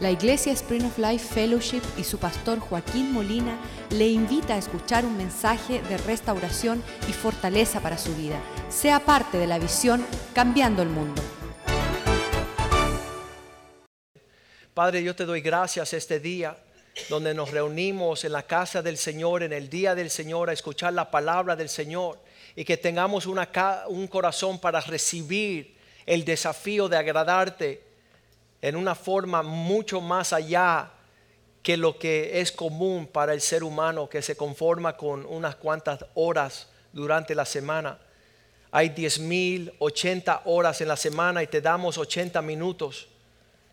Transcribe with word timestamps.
La 0.00 0.10
Iglesia 0.10 0.52
Spring 0.52 0.84
of 0.86 0.98
Life 0.98 1.32
Fellowship 1.32 1.82
y 1.96 2.02
su 2.02 2.18
pastor 2.18 2.58
Joaquín 2.58 3.12
Molina 3.12 3.56
le 3.90 4.08
invita 4.08 4.54
a 4.54 4.58
escuchar 4.58 5.04
un 5.04 5.16
mensaje 5.16 5.82
de 5.82 5.96
restauración 5.98 6.82
y 7.08 7.12
fortaleza 7.12 7.78
para 7.78 7.96
su 7.96 8.12
vida. 8.16 8.40
Sea 8.68 8.98
parte 8.98 9.38
de 9.38 9.46
la 9.46 9.60
visión 9.60 10.04
Cambiando 10.34 10.82
el 10.82 10.88
Mundo. 10.88 11.22
Padre, 14.74 15.04
yo 15.04 15.14
te 15.14 15.26
doy 15.26 15.40
gracias 15.40 15.92
este 15.92 16.18
día 16.18 16.58
donde 17.08 17.32
nos 17.32 17.52
reunimos 17.52 18.24
en 18.24 18.32
la 18.32 18.42
casa 18.42 18.82
del 18.82 18.98
Señor, 18.98 19.44
en 19.44 19.52
el 19.52 19.70
día 19.70 19.94
del 19.94 20.10
Señor, 20.10 20.50
a 20.50 20.54
escuchar 20.54 20.92
la 20.92 21.08
palabra 21.08 21.54
del 21.54 21.68
Señor 21.68 22.18
y 22.56 22.64
que 22.64 22.76
tengamos 22.76 23.26
un 23.26 24.08
corazón 24.08 24.58
para 24.58 24.80
recibir 24.80 25.76
el 26.04 26.24
desafío 26.24 26.88
de 26.88 26.96
agradarte 26.96 27.93
en 28.64 28.76
una 28.76 28.94
forma 28.94 29.42
mucho 29.42 30.00
más 30.00 30.32
allá 30.32 30.90
que 31.62 31.76
lo 31.76 31.98
que 31.98 32.40
es 32.40 32.50
común 32.50 33.06
para 33.06 33.34
el 33.34 33.42
ser 33.42 33.62
humano 33.62 34.08
que 34.08 34.22
se 34.22 34.38
conforma 34.38 34.96
con 34.96 35.26
unas 35.26 35.56
cuantas 35.56 36.06
horas 36.14 36.68
durante 36.90 37.34
la 37.34 37.44
semana. 37.44 37.98
Hay 38.70 38.88
10 38.88 39.18
mil, 39.18 39.70
80 39.80 40.44
horas 40.46 40.80
en 40.80 40.88
la 40.88 40.96
semana 40.96 41.42
y 41.42 41.46
te 41.46 41.60
damos 41.60 41.98
80 41.98 42.40
minutos. 42.40 43.06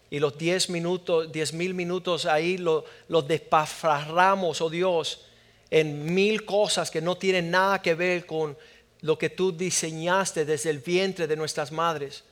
Y 0.09 0.19
los 0.19 0.37
10 0.37 0.69
minutos, 0.71 1.31
10 1.31 1.53
mil 1.53 1.73
minutos 1.73 2.25
ahí 2.25 2.57
los 2.57 2.83
lo 3.07 3.21
desparramos, 3.21 4.59
oh 4.59 4.69
Dios, 4.69 5.25
en 5.69 6.13
mil 6.13 6.43
cosas 6.43 6.91
que 6.91 6.99
no 6.99 7.15
tienen 7.15 7.49
nada 7.49 7.81
que 7.81 7.95
ver 7.95 8.25
con 8.25 8.57
lo 8.99 9.17
que 9.17 9.29
tú 9.29 9.53
diseñaste 9.53 10.43
desde 10.43 10.69
el 10.69 10.79
vientre 10.79 11.27
de 11.27 11.37
nuestras 11.37 11.71
madres. 11.71 12.25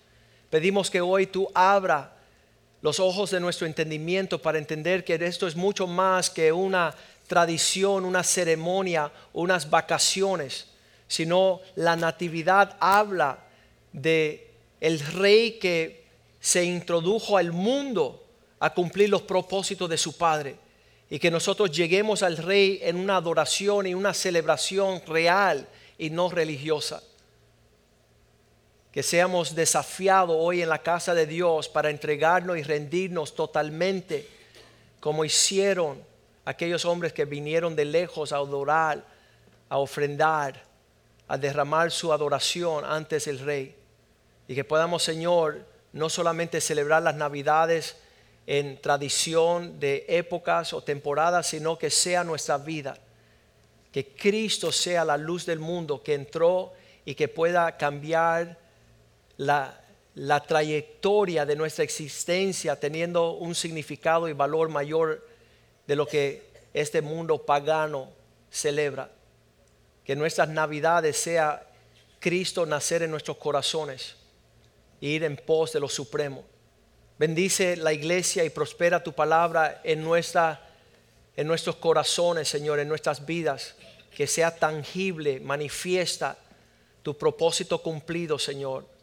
Pedimos 0.49 0.89
que 0.89 0.99
hoy 0.99 1.25
tú 1.25 1.49
abra 1.53 2.18
los 2.81 2.99
ojos 2.99 3.31
de 3.31 3.39
nuestro 3.39 3.67
entendimiento 3.67 4.41
para 4.41 4.57
entender 4.57 5.03
que 5.03 5.15
esto 5.15 5.47
es 5.47 5.55
mucho 5.55 5.87
más 5.87 6.29
que 6.29 6.51
una 6.51 6.93
tradición, 7.27 8.05
una 8.05 8.23
ceremonia, 8.23 9.11
unas 9.33 9.69
vacaciones, 9.69 10.67
sino 11.07 11.61
la 11.75 11.95
natividad 11.95 12.77
habla 12.79 13.39
de 13.91 14.47
el 14.79 14.99
rey 14.99 15.53
que 15.59 16.05
se 16.39 16.63
introdujo 16.63 17.37
al 17.37 17.51
mundo 17.51 18.23
a 18.59 18.73
cumplir 18.73 19.09
los 19.09 19.21
propósitos 19.23 19.89
de 19.89 19.97
su 19.97 20.17
padre 20.17 20.55
y 21.09 21.19
que 21.19 21.31
nosotros 21.31 21.71
lleguemos 21.71 22.23
al 22.23 22.37
rey 22.37 22.79
en 22.83 22.95
una 22.95 23.17
adoración 23.17 23.87
y 23.87 23.93
una 23.93 24.13
celebración 24.13 25.01
real 25.05 25.67
y 25.97 26.09
no 26.09 26.29
religiosa. 26.29 27.01
Que 28.99 29.03
seamos 29.03 29.55
desafiados 29.55 30.35
hoy 30.37 30.61
en 30.61 30.67
la 30.67 30.79
casa 30.79 31.13
de 31.13 31.25
Dios 31.25 31.69
para 31.69 31.89
entregarnos 31.89 32.57
y 32.57 32.63
rendirnos 32.63 33.33
totalmente 33.33 34.27
como 34.99 35.23
hicieron 35.23 36.03
aquellos 36.43 36.83
hombres 36.83 37.13
que 37.13 37.23
vinieron 37.23 37.77
de 37.77 37.85
lejos 37.85 38.33
a 38.33 38.35
adorar, 38.35 39.01
a 39.69 39.77
ofrendar, 39.77 40.61
a 41.29 41.37
derramar 41.37 41.91
su 41.91 42.11
adoración 42.11 42.83
antes 42.83 43.23
del 43.23 43.39
rey. 43.39 43.73
Y 44.49 44.55
que 44.55 44.65
podamos, 44.65 45.01
Señor, 45.01 45.65
no 45.93 46.09
solamente 46.09 46.59
celebrar 46.59 47.01
las 47.01 47.15
navidades 47.15 47.95
en 48.47 48.81
tradición 48.81 49.79
de 49.79 50.07
épocas 50.09 50.73
o 50.73 50.83
temporadas, 50.83 51.47
sino 51.47 51.77
que 51.77 51.89
sea 51.89 52.25
nuestra 52.25 52.57
vida 52.57 52.97
que 53.93 54.07
Cristo 54.07 54.73
sea 54.73 55.05
la 55.05 55.15
luz 55.15 55.45
del 55.45 55.59
mundo 55.59 56.03
que 56.03 56.15
entró 56.15 56.73
y 57.05 57.15
que 57.15 57.29
pueda 57.29 57.77
cambiar 57.77 58.58
la, 59.39 59.79
la 60.15 60.41
trayectoria 60.41 61.45
de 61.45 61.55
nuestra 61.55 61.85
existencia 61.85 62.77
teniendo 62.77 63.31
un 63.31 63.55
significado 63.55 64.27
y 64.27 64.33
valor 64.33 64.67
mayor 64.67 65.25
de 65.87 65.95
lo 65.95 66.05
que 66.05 66.51
este 66.73 67.01
mundo 67.01 67.45
pagano 67.45 68.09
celebra. 68.51 69.09
Que 70.03 70.17
nuestras 70.17 70.49
navidades 70.49 71.15
sea 71.15 71.65
Cristo 72.19 72.65
nacer 72.65 73.01
en 73.03 73.11
nuestros 73.11 73.37
corazones 73.37 74.17
e 75.01 75.07
ir 75.07 75.23
en 75.23 75.37
pos 75.37 75.71
de 75.71 75.79
lo 75.79 75.87
supremo. 75.87 76.43
Bendice 77.17 77.77
la 77.77 77.93
iglesia 77.93 78.43
y 78.43 78.49
prospera 78.49 79.01
tu 79.01 79.13
palabra 79.13 79.79
en 79.85 80.03
nuestra 80.03 80.65
en 81.37 81.47
nuestros 81.47 81.77
corazones, 81.77 82.49
Señor, 82.49 82.79
en 82.79 82.89
nuestras 82.89 83.25
vidas, 83.25 83.75
que 84.13 84.27
sea 84.27 84.53
tangible, 84.53 85.39
manifiesta 85.39 86.37
tu 87.01 87.17
propósito 87.17 87.81
cumplido, 87.81 88.37
Señor, 88.37 88.98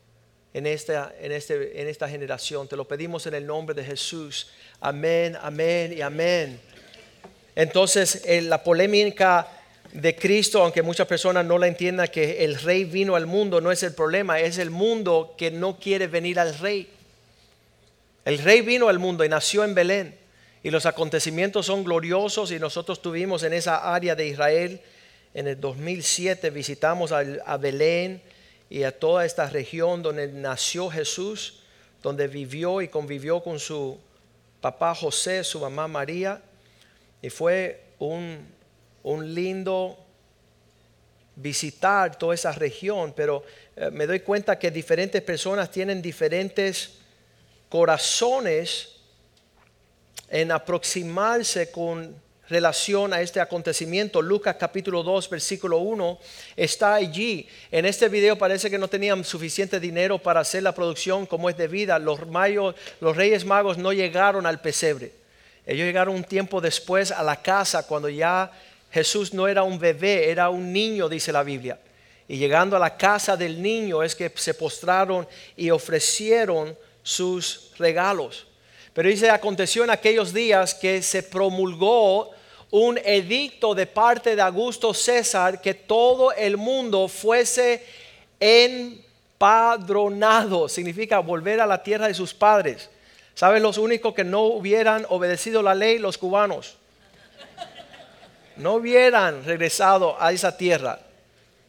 en 0.56 0.66
esta, 0.66 1.14
en, 1.20 1.32
este, 1.32 1.82
en 1.82 1.86
esta 1.86 2.08
generación. 2.08 2.66
Te 2.66 2.76
lo 2.76 2.88
pedimos 2.88 3.26
en 3.26 3.34
el 3.34 3.46
nombre 3.46 3.74
de 3.74 3.84
Jesús. 3.84 4.48
Amén, 4.80 5.36
amén 5.42 5.92
y 5.92 6.00
amén. 6.00 6.58
Entonces, 7.54 8.22
la 8.44 8.64
polémica 8.64 9.48
de 9.92 10.16
Cristo, 10.16 10.62
aunque 10.62 10.80
muchas 10.80 11.06
personas 11.06 11.44
no 11.44 11.58
la 11.58 11.66
entiendan, 11.66 12.08
que 12.08 12.42
el 12.42 12.58
rey 12.58 12.84
vino 12.84 13.16
al 13.16 13.26
mundo, 13.26 13.60
no 13.60 13.70
es 13.70 13.82
el 13.82 13.92
problema, 13.92 14.40
es 14.40 14.56
el 14.56 14.70
mundo 14.70 15.34
que 15.36 15.50
no 15.50 15.78
quiere 15.78 16.06
venir 16.06 16.40
al 16.40 16.58
rey. 16.58 16.88
El 18.24 18.38
rey 18.38 18.62
vino 18.62 18.88
al 18.88 18.98
mundo 18.98 19.26
y 19.26 19.28
nació 19.28 19.62
en 19.62 19.74
Belén 19.74 20.16
y 20.62 20.70
los 20.70 20.86
acontecimientos 20.86 21.66
son 21.66 21.84
gloriosos 21.84 22.50
y 22.50 22.58
nosotros 22.58 23.02
tuvimos 23.02 23.42
en 23.42 23.52
esa 23.52 23.94
área 23.94 24.14
de 24.14 24.26
Israel 24.26 24.80
en 25.34 25.48
el 25.48 25.60
2007 25.60 26.48
visitamos 26.48 27.12
a, 27.12 27.56
Belén 27.58 28.22
y 28.68 28.82
a 28.82 28.98
toda 28.98 29.24
esta 29.24 29.48
región 29.48 30.02
donde 30.02 30.28
nació 30.28 30.90
Jesús, 30.90 31.60
donde 32.02 32.28
vivió 32.28 32.82
y 32.82 32.88
convivió 32.88 33.42
con 33.42 33.58
su 33.58 33.98
papá 34.60 34.94
José, 34.94 35.44
su 35.44 35.60
mamá 35.60 35.86
María, 35.88 36.42
y 37.22 37.30
fue 37.30 37.82
un, 37.98 38.46
un 39.02 39.34
lindo 39.34 39.98
visitar 41.36 42.16
toda 42.16 42.34
esa 42.34 42.52
región, 42.52 43.12
pero 43.14 43.44
eh, 43.76 43.90
me 43.90 44.06
doy 44.06 44.20
cuenta 44.20 44.58
que 44.58 44.70
diferentes 44.70 45.22
personas 45.22 45.70
tienen 45.70 46.00
diferentes 46.00 46.94
corazones 47.68 48.96
en 50.28 50.50
aproximarse 50.50 51.70
con 51.70 52.25
relación 52.48 53.12
a 53.12 53.20
este 53.20 53.40
acontecimiento. 53.40 54.22
Lucas 54.22 54.56
capítulo 54.58 55.02
2, 55.02 55.28
versículo 55.30 55.78
1 55.78 56.18
está 56.56 56.94
allí. 56.94 57.48
En 57.70 57.86
este 57.86 58.08
video 58.08 58.36
parece 58.36 58.70
que 58.70 58.78
no 58.78 58.88
tenían 58.88 59.24
suficiente 59.24 59.80
dinero 59.80 60.18
para 60.18 60.40
hacer 60.40 60.62
la 60.62 60.74
producción 60.74 61.26
como 61.26 61.50
es 61.50 61.56
debida. 61.56 61.98
Los, 61.98 62.20
los 63.00 63.16
reyes 63.16 63.44
magos 63.44 63.78
no 63.78 63.92
llegaron 63.92 64.46
al 64.46 64.60
pesebre. 64.60 65.12
Ellos 65.66 65.86
llegaron 65.86 66.14
un 66.14 66.24
tiempo 66.24 66.60
después 66.60 67.10
a 67.10 67.22
la 67.22 67.42
casa 67.42 67.86
cuando 67.86 68.08
ya 68.08 68.52
Jesús 68.92 69.34
no 69.34 69.48
era 69.48 69.64
un 69.64 69.78
bebé, 69.78 70.30
era 70.30 70.48
un 70.48 70.72
niño, 70.72 71.08
dice 71.08 71.32
la 71.32 71.42
Biblia. 71.42 71.78
Y 72.28 72.38
llegando 72.38 72.76
a 72.76 72.80
la 72.80 72.96
casa 72.96 73.36
del 73.36 73.60
niño 73.60 74.02
es 74.02 74.14
que 74.14 74.32
se 74.34 74.54
postraron 74.54 75.26
y 75.56 75.70
ofrecieron 75.70 76.76
sus 77.02 77.72
regalos. 77.78 78.46
Pero 78.92 79.08
dice, 79.08 79.28
aconteció 79.28 79.84
en 79.84 79.90
aquellos 79.90 80.32
días 80.32 80.74
que 80.74 81.02
se 81.02 81.22
promulgó 81.22 82.30
un 82.70 82.98
edicto 82.98 83.74
de 83.74 83.86
parte 83.86 84.36
de 84.36 84.42
Augusto 84.42 84.92
César 84.92 85.60
que 85.60 85.74
todo 85.74 86.32
el 86.32 86.56
mundo 86.56 87.08
fuese 87.08 87.84
empadronado. 88.40 89.38
Significa 90.68 91.20
volver 91.20 91.60
a 91.60 91.66
la 91.66 91.82
tierra 91.82 92.08
de 92.08 92.14
sus 92.14 92.34
padres. 92.34 92.90
¿Saben 93.34 93.62
los 93.62 93.78
únicos 93.78 94.14
que 94.14 94.24
no 94.24 94.42
hubieran 94.42 95.06
obedecido 95.08 95.62
la 95.62 95.74
ley? 95.74 95.98
Los 95.98 96.18
cubanos. 96.18 96.76
No 98.56 98.74
hubieran 98.74 99.44
regresado 99.44 100.16
a 100.18 100.32
esa 100.32 100.56
tierra 100.56 100.98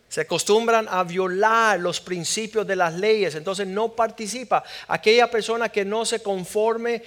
se 0.09 0.21
acostumbran 0.21 0.87
a 0.89 1.03
violar 1.03 1.79
los 1.79 1.99
principios 1.99 2.65
de 2.65 2.77
las 2.77 2.93
leyes, 2.93 3.35
entonces 3.35 3.67
no 3.67 3.89
participa. 3.89 4.63
Aquella 4.87 5.29
persona 5.29 5.69
que 5.69 5.83
no 5.83 6.05
se 6.05 6.21
conforme 6.21 7.03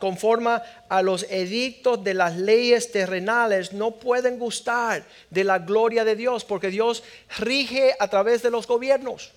conforma 0.00 0.60
a 0.88 1.02
los 1.02 1.24
edictos 1.30 2.02
de 2.02 2.14
las 2.14 2.36
leyes 2.36 2.90
terrenales 2.90 3.72
no 3.72 3.92
pueden 3.92 4.38
gustar 4.38 5.04
de 5.30 5.44
la 5.44 5.60
gloria 5.60 6.04
de 6.04 6.16
Dios, 6.16 6.44
porque 6.44 6.68
Dios 6.68 7.04
rige 7.38 7.94
a 8.00 8.08
través 8.08 8.42
de 8.42 8.50
los 8.50 8.66
gobiernos. 8.66 9.30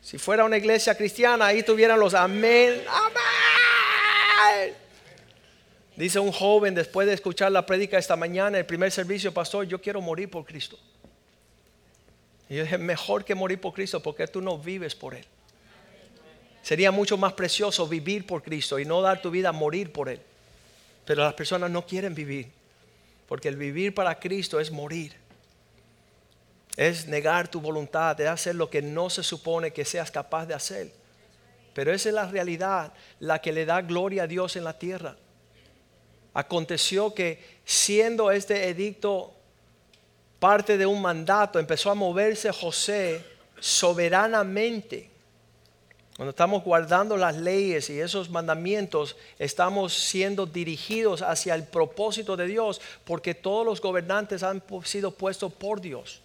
Si 0.00 0.16
fuera 0.16 0.44
una 0.44 0.56
iglesia 0.56 0.94
cristiana, 0.96 1.46
ahí 1.46 1.62
tuvieran 1.62 2.00
los 2.00 2.14
amén, 2.14 2.82
amén. 2.88 4.74
Dice 5.96 6.18
un 6.18 6.32
joven 6.32 6.74
después 6.74 7.06
de 7.06 7.14
escuchar 7.14 7.52
la 7.52 7.64
prédica 7.64 7.98
esta 7.98 8.16
mañana, 8.16 8.58
el 8.58 8.66
primer 8.66 8.90
servicio, 8.90 9.32
pastor, 9.32 9.66
yo 9.66 9.80
quiero 9.80 10.00
morir 10.00 10.30
por 10.30 10.44
Cristo. 10.44 10.78
Y 12.54 12.58
yo 12.58 12.62
dije, 12.62 12.78
mejor 12.78 13.24
que 13.24 13.34
morir 13.34 13.60
por 13.60 13.72
Cristo 13.72 14.00
porque 14.00 14.28
tú 14.28 14.40
no 14.40 14.56
vives 14.56 14.94
por 14.94 15.12
Él. 15.16 15.24
Sería 16.62 16.92
mucho 16.92 17.16
más 17.16 17.32
precioso 17.32 17.88
vivir 17.88 18.28
por 18.28 18.44
Cristo 18.44 18.78
y 18.78 18.84
no 18.84 19.02
dar 19.02 19.20
tu 19.20 19.28
vida 19.28 19.48
a 19.48 19.52
morir 19.52 19.92
por 19.92 20.08
Él. 20.08 20.20
Pero 21.04 21.24
las 21.24 21.34
personas 21.34 21.68
no 21.72 21.84
quieren 21.84 22.14
vivir. 22.14 22.52
Porque 23.26 23.48
el 23.48 23.56
vivir 23.56 23.92
para 23.92 24.20
Cristo 24.20 24.60
es 24.60 24.70
morir. 24.70 25.16
Es 26.76 27.08
negar 27.08 27.48
tu 27.48 27.60
voluntad, 27.60 28.14
de 28.14 28.28
hacer 28.28 28.54
lo 28.54 28.70
que 28.70 28.82
no 28.82 29.10
se 29.10 29.24
supone 29.24 29.72
que 29.72 29.84
seas 29.84 30.12
capaz 30.12 30.46
de 30.46 30.54
hacer. 30.54 30.92
pero 31.74 31.92
esa 31.92 32.08
es 32.08 32.14
la 32.14 32.28
realidad, 32.28 32.92
la 33.18 33.40
que 33.40 33.52
le 33.52 33.66
da 33.66 33.82
gloria 33.82 34.22
a 34.22 34.26
Dios 34.28 34.54
en 34.54 34.62
la 34.62 34.78
tierra. 34.78 35.16
Aconteció 36.34 37.14
que 37.14 37.58
siendo 37.64 38.30
este 38.30 38.68
edicto 38.68 39.33
parte 40.44 40.76
de 40.76 40.84
un 40.84 41.00
mandato, 41.00 41.58
empezó 41.58 41.90
a 41.90 41.94
moverse 41.94 42.52
José 42.52 43.24
soberanamente. 43.58 45.08
Cuando 46.16 46.32
estamos 46.32 46.62
guardando 46.62 47.16
las 47.16 47.34
leyes 47.34 47.88
y 47.88 47.98
esos 47.98 48.28
mandamientos, 48.28 49.16
estamos 49.38 49.94
siendo 49.94 50.44
dirigidos 50.44 51.22
hacia 51.22 51.54
el 51.54 51.64
propósito 51.64 52.36
de 52.36 52.46
Dios, 52.46 52.82
porque 53.06 53.34
todos 53.34 53.64
los 53.64 53.80
gobernantes 53.80 54.42
han 54.42 54.62
sido 54.84 55.12
puestos 55.12 55.50
por 55.50 55.80
Dios. 55.80 56.20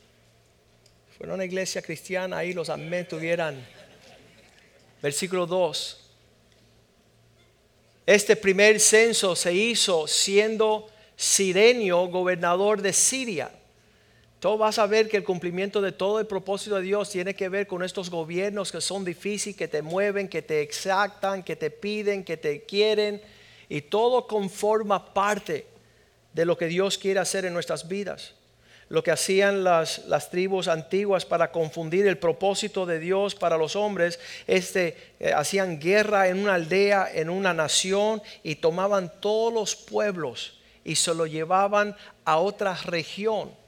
Fuera 1.17 1.33
una 1.33 1.45
iglesia 1.45 1.81
cristiana, 1.81 2.39
ahí 2.39 2.51
los 2.51 2.69
amén 2.69 3.07
tuvieran. 3.07 3.65
Versículo 5.01 5.47
2. 5.47 6.11
Este 8.05 8.35
primer 8.35 8.81
censo 8.81 9.33
se 9.33 9.53
hizo 9.53 10.07
siendo 10.07 10.89
Sirenio 11.15 12.07
gobernador 12.07 12.81
de 12.81 12.91
Siria. 12.91 13.49
Todo 14.39 14.57
vas 14.57 14.79
a 14.79 14.87
ver 14.87 15.09
que 15.09 15.17
el 15.17 15.25
cumplimiento 15.25 15.81
de 15.81 15.91
todo 15.91 16.17
el 16.19 16.25
propósito 16.25 16.77
de 16.77 16.83
Dios 16.83 17.09
tiene 17.09 17.35
que 17.35 17.49
ver 17.49 17.67
con 17.67 17.83
estos 17.83 18.09
gobiernos 18.09 18.71
que 18.71 18.79
son 18.79 19.03
difíciles, 19.03 19.57
que 19.57 19.67
te 19.67 19.81
mueven, 19.81 20.29
que 20.29 20.41
te 20.41 20.61
exactan, 20.61 21.43
que 21.43 21.57
te 21.57 21.69
piden, 21.69 22.23
que 22.23 22.37
te 22.37 22.63
quieren. 22.63 23.21
Y 23.67 23.81
todo 23.81 24.27
conforma 24.27 25.13
parte 25.13 25.67
de 26.33 26.45
lo 26.45 26.57
que 26.57 26.67
Dios 26.67 26.97
quiere 26.97 27.19
hacer 27.19 27.43
en 27.43 27.53
nuestras 27.53 27.89
vidas. 27.89 28.33
Lo 28.87 29.03
que 29.03 29.11
hacían 29.11 29.65
las, 29.65 30.05
las 30.07 30.29
tribus 30.29 30.69
antiguas 30.69 31.25
para 31.25 31.51
confundir 31.51 32.07
el 32.07 32.17
propósito 32.17 32.85
de 32.85 32.99
Dios 32.99 33.35
para 33.35 33.57
los 33.57 33.75
hombres, 33.75 34.21
este, 34.47 34.95
eh, 35.19 35.33
hacían 35.33 35.79
guerra 35.81 36.29
en 36.29 36.39
una 36.39 36.55
aldea, 36.55 37.09
en 37.13 37.29
una 37.29 37.53
nación, 37.53 38.21
y 38.41 38.55
tomaban 38.55 39.11
todos 39.19 39.53
los 39.53 39.75
pueblos 39.75 40.59
y 40.85 40.95
se 40.95 41.13
lo 41.13 41.27
llevaban 41.27 41.95
a 42.23 42.37
otra 42.37 42.73
región 42.85 43.58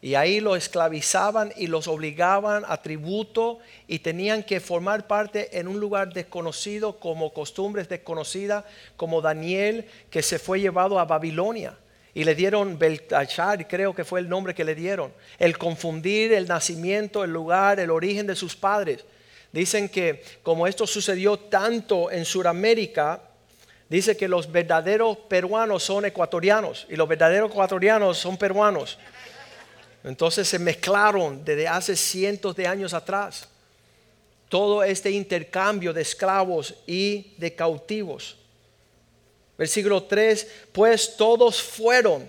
y 0.00 0.14
ahí 0.14 0.40
los 0.40 0.56
esclavizaban 0.56 1.52
y 1.56 1.66
los 1.66 1.88
obligaban 1.88 2.64
a 2.68 2.80
tributo 2.82 3.58
y 3.88 3.98
tenían 3.98 4.44
que 4.44 4.60
formar 4.60 5.08
parte 5.08 5.58
en 5.58 5.66
un 5.66 5.80
lugar 5.80 6.12
desconocido 6.12 7.00
como 7.00 7.32
costumbres 7.32 7.88
desconocidas, 7.88 8.64
como 8.96 9.20
Daniel 9.20 9.86
que 10.08 10.22
se 10.22 10.38
fue 10.38 10.60
llevado 10.60 11.00
a 11.00 11.04
Babilonia. 11.04 11.76
Y 12.14 12.24
le 12.24 12.34
dieron 12.34 12.78
Beltachar, 12.78 13.66
creo 13.66 13.94
que 13.94 14.04
fue 14.04 14.20
el 14.20 14.28
nombre 14.28 14.54
que 14.54 14.64
le 14.64 14.74
dieron. 14.74 15.12
El 15.38 15.58
confundir 15.58 16.32
el 16.32 16.46
nacimiento, 16.46 17.24
el 17.24 17.32
lugar, 17.32 17.80
el 17.80 17.90
origen 17.90 18.26
de 18.26 18.36
sus 18.36 18.54
padres. 18.56 19.04
Dicen 19.52 19.88
que 19.88 20.22
como 20.42 20.66
esto 20.66 20.86
sucedió 20.86 21.38
tanto 21.38 22.10
en 22.10 22.24
Sudamérica, 22.24 23.22
dice 23.88 24.16
que 24.16 24.28
los 24.28 24.50
verdaderos 24.50 25.16
peruanos 25.28 25.82
son 25.82 26.04
ecuatorianos 26.04 26.86
y 26.88 26.96
los 26.96 27.08
verdaderos 27.08 27.50
ecuatorianos 27.50 28.18
son 28.18 28.36
peruanos. 28.36 28.98
Entonces 30.08 30.48
se 30.48 30.58
mezclaron 30.58 31.44
desde 31.44 31.68
hace 31.68 31.94
cientos 31.94 32.56
de 32.56 32.66
años 32.66 32.94
atrás 32.94 33.46
todo 34.48 34.82
este 34.82 35.10
intercambio 35.10 35.92
de 35.92 36.00
esclavos 36.00 36.74
y 36.86 37.34
de 37.36 37.54
cautivos. 37.54 38.38
Versículo 39.58 40.02
3, 40.04 40.50
pues 40.72 41.14
todos 41.14 41.60
fueron, 41.62 42.26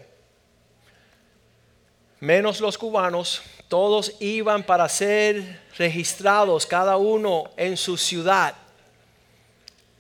menos 2.20 2.60
los 2.60 2.78
cubanos, 2.78 3.42
todos 3.70 4.14
iban 4.20 4.64
para 4.64 4.90
ser 4.90 5.62
registrados, 5.78 6.66
cada 6.66 6.98
uno 6.98 7.50
en 7.56 7.78
su 7.78 7.96
ciudad. 7.96 8.56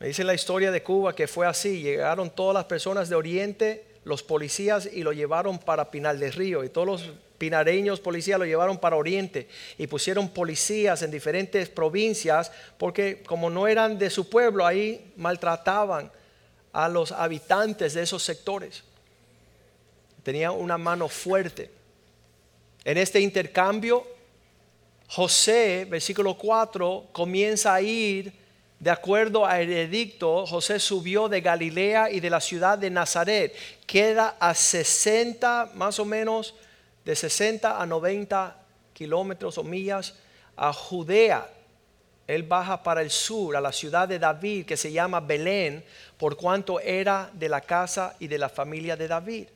Me 0.01 0.07
dice 0.07 0.25
la 0.25 0.33
historia 0.33 0.69
de 0.69 0.83
Cuba 0.83 1.15
que 1.15 1.29
fue 1.29 1.47
así, 1.47 1.81
llegaron 1.81 2.29
todas 2.29 2.55
las 2.55 2.65
personas 2.65 3.07
de 3.07 3.15
Oriente, 3.15 3.85
los 4.03 4.21
policías 4.21 4.89
y 4.91 5.01
lo 5.01 5.13
llevaron 5.13 5.59
para 5.59 5.89
Pinal 5.89 6.19
del 6.19 6.33
Río 6.33 6.65
y 6.65 6.69
todos 6.69 6.85
los 6.85 7.09
pinareños 7.39 7.99
policías 7.99 8.37
lo 8.37 8.45
llevaron 8.45 8.77
para 8.77 8.97
Oriente 8.97 9.47
y 9.79 9.87
pusieron 9.87 10.29
policías 10.29 11.01
en 11.01 11.09
diferentes 11.09 11.69
provincias 11.69 12.51
porque 12.77 13.23
como 13.23 13.49
no 13.49 13.67
eran 13.67 13.97
de 13.97 14.11
su 14.11 14.29
pueblo, 14.29 14.67
ahí 14.67 15.11
maltrataban 15.15 16.11
a 16.71 16.87
los 16.87 17.11
habitantes 17.11 17.95
de 17.95 18.03
esos 18.03 18.21
sectores. 18.21 18.83
Tenía 20.21 20.51
una 20.51 20.77
mano 20.77 21.09
fuerte. 21.09 21.71
En 22.83 22.97
este 22.97 23.19
intercambio, 23.19 24.05
José, 25.07 25.87
versículo 25.89 26.37
4, 26.37 27.07
comienza 27.11 27.73
a 27.73 27.81
ir 27.81 28.31
de 28.79 28.89
acuerdo 28.89 29.45
al 29.45 29.69
edicto, 29.69 30.45
José 30.45 30.79
subió 30.79 31.27
de 31.27 31.41
Galilea 31.41 32.09
y 32.11 32.21
de 32.21 32.29
la 32.29 32.39
ciudad 32.39 32.77
de 32.77 32.89
Nazaret. 32.89 33.53
Queda 33.85 34.37
a 34.39 34.53
60 34.53 35.71
más 35.75 35.99
o 35.99 36.05
menos 36.05 36.55
de 37.05 37.15
60 37.15 37.81
a 37.81 37.85
90 37.85 38.55
kilómetros 38.93 39.57
o 39.57 39.63
millas 39.63 40.15
a 40.55 40.73
Judea. 40.73 41.49
Él 42.27 42.43
baja 42.43 42.83
para 42.83 43.01
el 43.01 43.09
sur, 43.09 43.55
a 43.55 43.61
la 43.61 43.71
ciudad 43.71 44.07
de 44.07 44.19
David, 44.19 44.65
que 44.65 44.77
se 44.77 44.91
llama 44.91 45.19
Belén, 45.19 45.83
por 46.17 46.37
cuanto 46.37 46.79
era 46.79 47.31
de 47.33 47.49
la 47.49 47.61
casa 47.61 48.15
y 48.19 48.27
de 48.27 48.37
la 48.37 48.49
familia 48.49 48.95
de 48.95 49.07
David. 49.07 49.47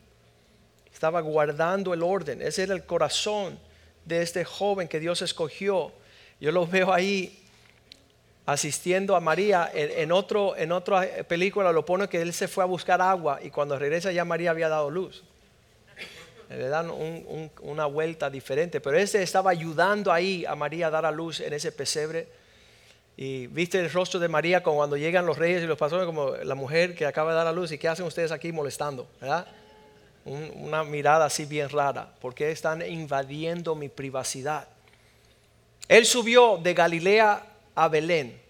Estaba 0.92 1.20
guardando 1.20 1.94
el 1.94 2.02
orden. 2.02 2.42
Ese 2.42 2.64
era 2.64 2.74
el 2.74 2.84
corazón 2.84 3.58
de 4.04 4.22
este 4.22 4.44
joven 4.44 4.88
que 4.88 4.98
Dios 4.98 5.22
escogió. 5.22 5.92
Yo 6.40 6.50
lo 6.50 6.66
veo 6.66 6.92
ahí 6.92 7.44
asistiendo 8.46 9.14
a 9.14 9.20
María. 9.20 9.70
En, 9.72 10.10
otro, 10.10 10.56
en 10.56 10.72
otra 10.72 11.06
película 11.28 11.70
lo 11.70 11.84
pone 11.84 12.08
que 12.08 12.22
él 12.22 12.32
se 12.32 12.48
fue 12.48 12.64
a 12.64 12.66
buscar 12.66 13.00
agua 13.00 13.38
y 13.42 13.50
cuando 13.50 13.78
regresa 13.78 14.10
ya 14.10 14.24
María 14.24 14.50
había 14.50 14.68
dado 14.68 14.90
luz 14.90 15.22
le 16.48 16.68
dan 16.68 16.90
una 17.62 17.86
vuelta 17.86 18.30
diferente, 18.30 18.80
pero 18.80 18.96
ese 18.98 19.22
estaba 19.22 19.50
ayudando 19.50 20.12
ahí 20.12 20.44
a 20.44 20.54
María 20.54 20.88
a 20.88 20.90
dar 20.90 21.06
a 21.06 21.10
luz 21.10 21.40
en 21.40 21.52
ese 21.52 21.72
pesebre. 21.72 22.28
Y 23.16 23.46
viste 23.46 23.78
el 23.78 23.90
rostro 23.90 24.18
de 24.18 24.28
María 24.28 24.62
como 24.62 24.78
cuando 24.78 24.96
llegan 24.96 25.24
los 25.24 25.38
reyes 25.38 25.62
y 25.62 25.66
los 25.66 25.78
pastores, 25.78 26.06
como 26.06 26.30
la 26.36 26.54
mujer 26.54 26.94
que 26.94 27.06
acaba 27.06 27.30
de 27.30 27.36
dar 27.36 27.46
a 27.46 27.52
luz, 27.52 27.70
y 27.72 27.78
qué 27.78 27.88
hacen 27.88 28.06
ustedes 28.06 28.32
aquí 28.32 28.52
molestando, 28.52 29.06
¿verdad? 29.20 29.46
una 30.24 30.84
mirada 30.84 31.26
así 31.26 31.44
bien 31.44 31.68
rara, 31.68 32.14
porque 32.20 32.50
están 32.50 32.80
invadiendo 32.82 33.74
mi 33.74 33.88
privacidad. 33.88 34.66
Él 35.86 36.06
subió 36.06 36.56
de 36.56 36.72
Galilea 36.72 37.46
a 37.74 37.88
Belén 37.88 38.40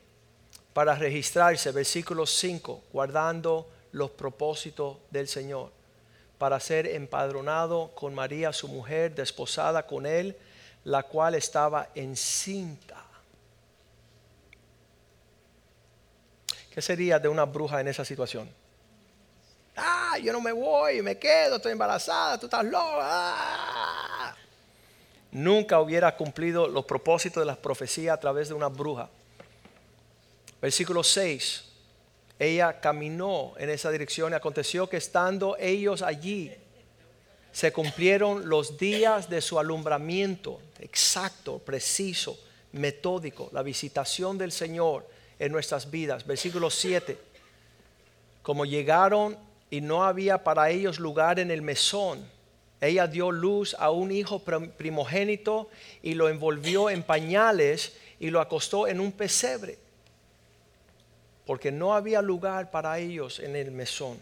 para 0.72 0.94
registrarse, 0.94 1.72
versículo 1.72 2.26
5, 2.26 2.84
guardando 2.92 3.68
los 3.92 4.10
propósitos 4.10 4.98
del 5.10 5.26
Señor 5.26 5.73
para 6.44 6.60
ser 6.60 6.86
empadronado 6.88 7.92
con 7.94 8.14
María, 8.14 8.52
su 8.52 8.68
mujer, 8.68 9.14
desposada 9.14 9.86
con 9.86 10.04
él, 10.04 10.36
la 10.84 11.02
cual 11.02 11.36
estaba 11.36 11.88
encinta. 11.94 13.02
¿Qué 16.70 16.82
sería 16.82 17.18
de 17.18 17.28
una 17.28 17.46
bruja 17.46 17.80
en 17.80 17.88
esa 17.88 18.04
situación? 18.04 18.50
Ah, 19.74 20.18
yo 20.22 20.34
no 20.34 20.42
me 20.42 20.52
voy, 20.52 21.00
me 21.00 21.18
quedo, 21.18 21.56
estoy 21.56 21.72
embarazada, 21.72 22.38
tú 22.38 22.44
estás 22.44 22.62
loca. 22.62 22.98
Ah. 23.00 24.36
Nunca 25.30 25.80
hubiera 25.80 26.14
cumplido 26.14 26.68
los 26.68 26.84
propósitos 26.84 27.40
de 27.40 27.46
las 27.46 27.56
profecías 27.56 28.12
a 28.12 28.20
través 28.20 28.48
de 28.48 28.54
una 28.54 28.68
bruja. 28.68 29.08
Versículo 30.60 31.02
6 31.02 31.73
ella 32.38 32.80
caminó 32.80 33.54
en 33.58 33.70
esa 33.70 33.90
dirección 33.90 34.32
y 34.32 34.36
aconteció 34.36 34.88
que 34.88 34.96
estando 34.96 35.56
ellos 35.58 36.02
allí, 36.02 36.52
se 37.52 37.72
cumplieron 37.72 38.48
los 38.48 38.76
días 38.78 39.30
de 39.30 39.40
su 39.40 39.60
alumbramiento, 39.60 40.60
exacto, 40.80 41.58
preciso, 41.60 42.36
metódico, 42.72 43.48
la 43.52 43.62
visitación 43.62 44.36
del 44.36 44.50
Señor 44.50 45.08
en 45.38 45.52
nuestras 45.52 45.88
vidas. 45.88 46.26
Versículo 46.26 46.68
7. 46.68 47.16
Como 48.42 48.64
llegaron 48.64 49.38
y 49.70 49.80
no 49.80 50.02
había 50.02 50.42
para 50.42 50.70
ellos 50.70 50.98
lugar 50.98 51.38
en 51.38 51.52
el 51.52 51.62
mesón, 51.62 52.28
ella 52.80 53.06
dio 53.06 53.30
luz 53.30 53.76
a 53.78 53.90
un 53.90 54.10
hijo 54.10 54.40
primogénito 54.40 55.70
y 56.02 56.14
lo 56.14 56.28
envolvió 56.28 56.90
en 56.90 57.04
pañales 57.04 57.96
y 58.18 58.30
lo 58.30 58.40
acostó 58.40 58.88
en 58.88 58.98
un 58.98 59.12
pesebre 59.12 59.78
porque 61.46 61.70
no 61.70 61.94
había 61.94 62.22
lugar 62.22 62.70
para 62.70 62.98
ellos 62.98 63.38
en 63.38 63.56
el 63.56 63.70
mesón. 63.70 64.18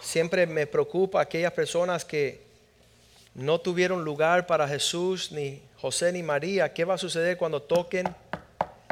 Siempre 0.00 0.46
me 0.46 0.66
preocupa 0.66 1.20
aquellas 1.20 1.52
personas 1.52 2.04
que 2.04 2.42
no 3.34 3.60
tuvieron 3.60 4.04
lugar 4.04 4.46
para 4.46 4.66
Jesús, 4.66 5.30
ni 5.32 5.62
José, 5.80 6.12
ni 6.12 6.22
María. 6.22 6.72
¿Qué 6.72 6.84
va 6.84 6.94
a 6.94 6.98
suceder 6.98 7.36
cuando 7.36 7.62
toquen 7.62 8.14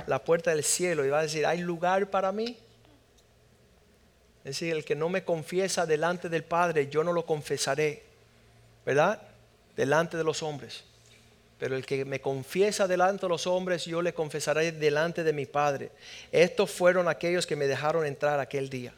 la 0.06 0.22
puerta 0.24 0.50
del 0.50 0.64
cielo 0.64 1.04
y 1.04 1.10
va 1.10 1.18
a 1.18 1.22
decir, 1.22 1.44
¿hay 1.44 1.58
lugar 1.58 2.08
para 2.08 2.32
mí? 2.32 2.56
Es 4.44 4.54
decir, 4.54 4.72
el 4.74 4.84
que 4.84 4.94
no 4.94 5.08
me 5.08 5.24
confiesa 5.24 5.84
delante 5.84 6.28
del 6.28 6.44
Padre, 6.44 6.88
yo 6.88 7.04
no 7.04 7.12
lo 7.12 7.26
confesaré, 7.26 8.02
¿verdad? 8.86 9.20
Delante 9.76 10.16
de 10.16 10.24
los 10.24 10.42
hombres. 10.42 10.84
Pero 11.58 11.76
el 11.76 11.84
que 11.84 12.04
me 12.04 12.20
confiesa 12.20 12.86
delante 12.86 13.26
de 13.26 13.30
los 13.30 13.46
hombres, 13.46 13.84
yo 13.84 14.00
le 14.00 14.14
confesaré 14.14 14.72
delante 14.72 15.24
de 15.24 15.32
mi 15.32 15.46
Padre. 15.46 15.90
Estos 16.30 16.70
fueron 16.70 17.08
aquellos 17.08 17.46
que 17.46 17.56
me 17.56 17.66
dejaron 17.66 18.06
entrar 18.06 18.38
aquel 18.38 18.70
día. 18.70 18.94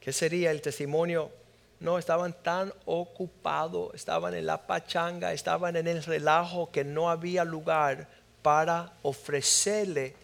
¿Qué 0.00 0.12
sería 0.12 0.50
el 0.50 0.60
testimonio? 0.60 1.30
No, 1.78 1.98
estaban 1.98 2.34
tan 2.42 2.72
ocupados, 2.84 3.94
estaban 3.94 4.34
en 4.34 4.46
la 4.46 4.66
pachanga, 4.66 5.32
estaban 5.32 5.76
en 5.76 5.86
el 5.86 6.02
relajo 6.02 6.70
que 6.70 6.84
no 6.84 7.10
había 7.10 7.44
lugar 7.44 8.08
para 8.42 8.92
ofrecerle 9.02 10.14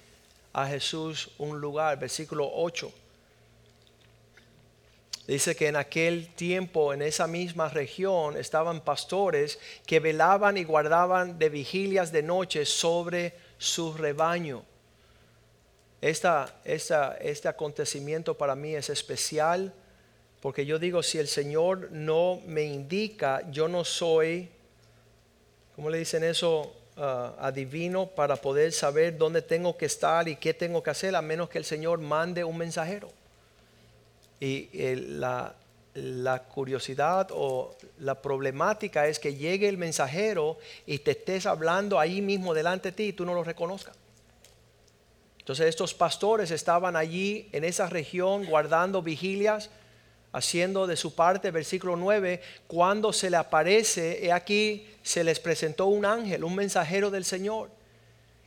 a 0.53 0.67
Jesús 0.67 1.31
un 1.39 1.61
lugar. 1.61 1.99
Versículo 1.99 2.51
8. 2.53 2.93
Dice 5.27 5.57
que 5.57 5.67
en 5.67 5.77
aquel 5.77 6.29
tiempo, 6.35 6.95
en 6.95 7.03
esa 7.03 7.27
misma 7.27 7.69
región, 7.69 8.37
estaban 8.37 8.81
pastores 8.81 9.59
que 9.85 9.99
velaban 9.99 10.57
y 10.57 10.65
guardaban 10.65 11.39
de 11.39 11.49
vigilias 11.49 12.13
de 12.13 12.23
noche 12.23 12.65
sobre 12.65 13.35
su 13.59 13.93
rebaño. 13.95 14.63
Esta, 16.01 16.61
este 16.65 17.49
acontecimiento 17.49 18.37
para 18.37 18.55
mí 18.55 18.77
es 18.77 18.89
especial 18.91 19.73
porque 20.47 20.65
yo 20.65 20.79
digo, 20.79 21.03
si 21.03 21.19
el 21.19 21.27
Señor 21.27 21.91
no 21.91 22.41
me 22.47 22.63
indica, 22.63 23.43
yo 23.51 23.67
no 23.67 23.85
soy, 23.85 24.49
¿cómo 25.75 25.91
le 25.91 25.99
dicen 25.99 26.23
eso? 26.23 26.73
Uh, 26.97 27.35
adivino 27.41 28.07
para 28.07 28.37
poder 28.37 28.73
saber 28.73 29.19
dónde 29.19 29.43
tengo 29.43 29.77
que 29.77 29.87
estar 29.87 30.29
y 30.29 30.37
qué 30.37 30.55
tengo 30.55 30.83
que 30.83 30.91
hacer, 30.91 31.15
a 31.17 31.21
menos 31.21 31.51
que 31.51 31.59
el 31.59 31.65
Señor 31.65 31.99
mande 31.99 32.45
un 32.45 32.57
mensajero. 32.57 33.11
Y 34.41 34.69
la, 35.19 35.55
la 35.95 36.43
curiosidad 36.43 37.29
o 37.33 37.75
la 38.01 38.21
problemática 38.21 39.07
es 39.07 39.19
que 39.19 39.35
llegue 39.35 39.69
el 39.69 39.79
mensajero 39.79 40.59
y 40.87 40.99
te 40.99 41.13
estés 41.13 41.47
hablando 41.47 41.99
ahí 41.99 42.21
mismo 42.21 42.53
delante 42.53 42.91
de 42.91 42.97
ti 42.97 43.03
y 43.05 43.13
tú 43.13 43.25
no 43.25 43.35
lo 43.35 43.43
reconozcas. 43.43 43.97
Entonces 45.39 45.69
estos 45.69 45.95
pastores 45.95 46.51
estaban 46.51 46.97
allí 46.97 47.49
en 47.53 47.63
esa 47.63 47.89
región 47.89 48.47
guardando 48.47 49.01
vigilias, 49.01 49.71
haciendo 50.33 50.89
de 50.89 50.97
su 50.97 51.15
parte, 51.15 51.53
versículo 51.53 51.95
9, 51.95 52.43
cuando 52.67 53.13
se 53.13 53.31
le 53.31 53.37
aparece, 53.37 54.27
he 54.27 54.33
aquí 54.33 54.87
se 55.05 55.23
les 55.23 55.39
presentó 55.39 55.87
un 55.87 56.05
ángel, 56.05 56.43
un 56.43 56.57
mensajero 56.57 57.13
del 57.13 57.25
Señor. 57.25 57.71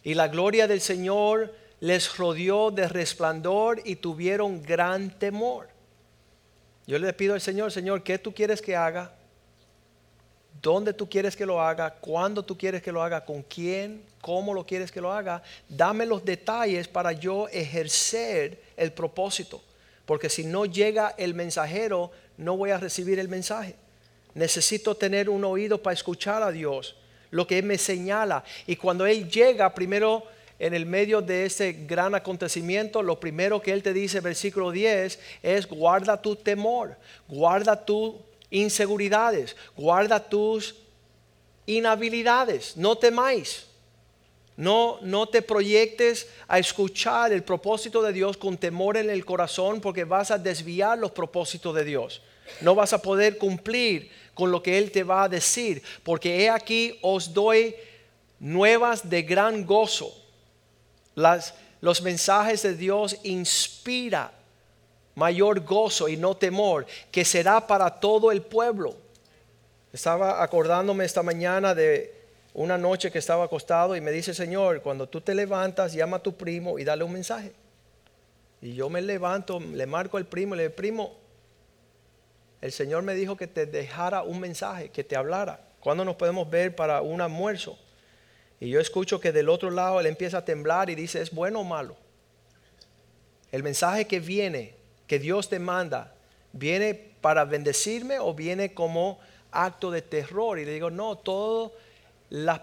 Y 0.03 0.13
la 0.13 0.27
gloria 0.27 0.67
del 0.67 0.81
Señor 0.81 1.55
les 1.79 2.17
rodeó 2.17 2.69
de 2.69 2.89
resplandor 2.89 3.81
y 3.85 3.95
tuvieron 3.95 4.61
gran 4.61 5.17
temor. 5.17 5.68
Yo 6.89 6.97
le 6.97 7.13
pido 7.13 7.35
al 7.35 7.41
Señor, 7.41 7.71
Señor, 7.71 8.01
¿qué 8.01 8.17
tú 8.17 8.33
quieres 8.33 8.63
que 8.63 8.75
haga? 8.75 9.13
¿Dónde 10.59 10.91
tú 10.91 11.07
quieres 11.07 11.35
que 11.35 11.45
lo 11.45 11.61
haga? 11.61 11.91
¿Cuándo 11.91 12.41
tú 12.41 12.57
quieres 12.57 12.81
que 12.81 12.91
lo 12.91 13.03
haga? 13.03 13.23
¿Con 13.23 13.43
quién? 13.43 14.01
¿Cómo 14.21 14.55
lo 14.55 14.65
quieres 14.65 14.91
que 14.91 14.99
lo 14.99 15.13
haga? 15.13 15.43
Dame 15.67 16.07
los 16.07 16.25
detalles 16.25 16.87
para 16.87 17.11
yo 17.11 17.47
ejercer 17.49 18.59
el 18.75 18.91
propósito. 18.91 19.61
Porque 20.07 20.31
si 20.31 20.43
no 20.45 20.65
llega 20.65 21.13
el 21.15 21.35
mensajero, 21.35 22.09
no 22.37 22.57
voy 22.57 22.71
a 22.71 22.79
recibir 22.79 23.19
el 23.19 23.27
mensaje. 23.27 23.75
Necesito 24.33 24.95
tener 24.95 25.29
un 25.29 25.45
oído 25.45 25.83
para 25.83 25.93
escuchar 25.93 26.41
a 26.41 26.51
Dios, 26.51 26.95
lo 27.29 27.45
que 27.45 27.59
Él 27.59 27.65
me 27.65 27.77
señala. 27.77 28.43
Y 28.65 28.77
cuando 28.77 29.05
Él 29.05 29.29
llega, 29.29 29.75
primero 29.75 30.23
en 30.59 30.73
el 30.73 30.85
medio 30.85 31.21
de 31.21 31.45
ese 31.45 31.71
gran 31.71 32.13
acontecimiento, 32.13 33.01
lo 33.01 33.17
primero 33.19 33.61
que 33.61 33.71
Él 33.71 33.81
te 33.81 33.93
dice, 33.93 34.19
versículo 34.19 34.71
10, 34.71 35.17
es 35.41 35.67
guarda 35.67 36.21
tu 36.21 36.35
temor, 36.35 36.97
guarda 37.29 37.85
tus 37.85 38.15
inseguridades, 38.51 39.55
guarda 39.77 40.19
tus 40.19 40.75
inhabilidades, 41.65 42.75
no 42.75 42.97
temáis. 42.97 43.65
No, 44.57 44.99
no 45.01 45.25
te 45.29 45.41
proyectes 45.41 46.27
a 46.45 46.59
escuchar 46.59 47.31
el 47.31 47.43
propósito 47.43 48.01
de 48.01 48.11
Dios 48.11 48.35
con 48.35 48.57
temor 48.57 48.97
en 48.97 49.09
el 49.09 49.23
corazón 49.23 49.79
porque 49.79 50.03
vas 50.03 50.31
a 50.31 50.37
desviar 50.37 50.97
los 50.97 51.11
propósitos 51.11 51.73
de 51.73 51.85
Dios. 51.85 52.21
No 52.59 52.75
vas 52.75 52.91
a 52.91 53.01
poder 53.01 53.37
cumplir 53.37 54.11
con 54.33 54.51
lo 54.51 54.61
que 54.61 54.77
Él 54.77 54.91
te 54.91 55.03
va 55.03 55.23
a 55.23 55.29
decir, 55.29 55.81
porque 56.03 56.43
he 56.43 56.49
aquí 56.49 56.99
os 57.01 57.33
doy 57.33 57.73
nuevas 58.37 59.09
de 59.09 59.21
gran 59.21 59.65
gozo 59.65 60.18
los 61.81 62.01
mensajes 62.01 62.61
de 62.63 62.75
Dios 62.75 63.17
inspira 63.23 64.31
mayor 65.15 65.59
gozo 65.59 66.07
y 66.07 66.17
no 66.17 66.35
temor, 66.35 66.85
que 67.11 67.25
será 67.25 67.67
para 67.67 67.99
todo 67.99 68.31
el 68.31 68.41
pueblo. 68.41 68.95
Estaba 69.91 70.41
acordándome 70.41 71.05
esta 71.05 71.21
mañana 71.21 71.75
de 71.75 72.13
una 72.53 72.77
noche 72.77 73.11
que 73.11 73.19
estaba 73.19 73.45
acostado 73.45 73.95
y 73.95 74.01
me 74.01 74.11
dice, 74.11 74.33
Señor, 74.33 74.81
cuando 74.81 75.07
tú 75.07 75.21
te 75.21 75.35
levantas, 75.35 75.93
llama 75.93 76.17
a 76.17 76.23
tu 76.23 76.35
primo 76.35 76.79
y 76.79 76.83
dale 76.83 77.03
un 77.03 77.13
mensaje. 77.13 77.53
Y 78.61 78.73
yo 78.73 78.89
me 78.89 79.01
levanto, 79.01 79.59
le 79.59 79.85
marco 79.85 80.17
al 80.17 80.25
primo 80.25 80.55
le 80.55 80.63
digo, 80.63 80.75
primo, 80.75 81.13
el 82.61 82.71
Señor 82.71 83.03
me 83.03 83.13
dijo 83.13 83.37
que 83.37 83.47
te 83.47 83.65
dejara 83.65 84.23
un 84.23 84.39
mensaje, 84.39 84.89
que 84.89 85.03
te 85.03 85.15
hablara. 85.15 85.59
¿Cuándo 85.79 86.03
nos 86.03 86.15
podemos 86.15 86.49
ver 86.49 86.75
para 86.75 87.01
un 87.01 87.21
almuerzo? 87.21 87.77
Y 88.59 88.69
yo 88.69 88.79
escucho 88.79 89.19
que 89.19 89.31
del 89.31 89.49
otro 89.49 89.71
lado 89.71 89.99
él 89.99 90.05
empieza 90.05 90.39
a 90.39 90.45
temblar 90.45 90.89
y 90.89 90.95
dice, 90.95 91.21
¿es 91.21 91.31
bueno 91.31 91.61
o 91.61 91.63
malo? 91.63 91.95
El 93.51 93.63
mensaje 93.63 94.05
que 94.05 94.19
viene, 94.19 94.75
que 95.07 95.17
Dios 95.17 95.49
te 95.49 95.59
manda, 95.59 96.13
¿viene 96.51 96.93
para 96.93 97.45
bendecirme 97.45 98.19
o 98.19 98.33
viene 98.33 98.73
como 98.73 99.19
acto 99.51 99.91
de 99.91 100.01
terror? 100.01 100.59
Y 100.59 100.65
le 100.65 100.73
digo, 100.73 100.91
no, 100.91 101.17
todas 101.17 101.71
las 102.29 102.61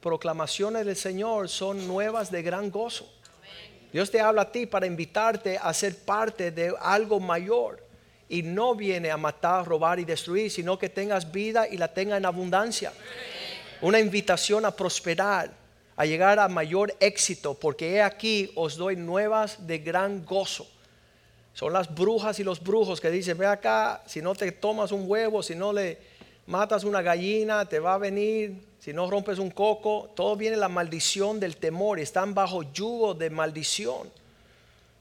proclamaciones 0.00 0.84
del 0.84 0.96
Señor 0.96 1.48
son 1.48 1.88
nuevas 1.88 2.30
de 2.30 2.42
gran 2.42 2.70
gozo. 2.70 3.10
Dios 3.92 4.10
te 4.10 4.20
habla 4.20 4.42
a 4.42 4.52
ti 4.52 4.66
para 4.66 4.86
invitarte 4.86 5.58
a 5.58 5.72
ser 5.74 5.96
parte 5.96 6.52
de 6.52 6.74
algo 6.78 7.18
mayor. 7.18 7.84
Y 8.28 8.42
no 8.42 8.76
viene 8.76 9.10
a 9.10 9.16
matar, 9.16 9.66
robar 9.66 9.98
y 9.98 10.04
destruir, 10.04 10.52
sino 10.52 10.78
que 10.78 10.88
tengas 10.88 11.32
vida 11.32 11.66
y 11.66 11.76
la 11.76 11.92
tenga 11.92 12.16
en 12.16 12.24
abundancia 12.24 12.92
una 13.82 13.98
invitación 13.98 14.64
a 14.64 14.70
prosperar, 14.70 15.50
a 15.96 16.04
llegar 16.04 16.38
a 16.38 16.48
mayor 16.48 16.94
éxito, 17.00 17.54
porque 17.54 17.94
he 17.94 18.02
aquí 18.02 18.50
os 18.54 18.76
doy 18.76 18.96
nuevas 18.96 19.66
de 19.66 19.78
gran 19.78 20.24
gozo. 20.24 20.66
Son 21.54 21.72
las 21.72 21.92
brujas 21.94 22.38
y 22.38 22.44
los 22.44 22.62
brujos 22.62 23.00
que 23.00 23.10
dicen, 23.10 23.36
ve 23.36 23.46
acá, 23.46 24.02
si 24.06 24.22
no 24.22 24.34
te 24.34 24.50
tomas 24.52 24.92
un 24.92 25.04
huevo, 25.06 25.42
si 25.42 25.54
no 25.54 25.72
le 25.72 25.98
matas 26.46 26.84
una 26.84 27.02
gallina, 27.02 27.66
te 27.66 27.78
va 27.78 27.94
a 27.94 27.98
venir, 27.98 28.70
si 28.78 28.92
no 28.92 29.10
rompes 29.10 29.38
un 29.38 29.50
coco, 29.50 30.10
todo 30.16 30.36
viene 30.36 30.56
la 30.56 30.68
maldición 30.68 31.38
del 31.38 31.56
temor 31.56 32.00
están 32.00 32.34
bajo 32.34 32.62
yugo 32.72 33.14
de 33.14 33.28
maldición. 33.28 34.10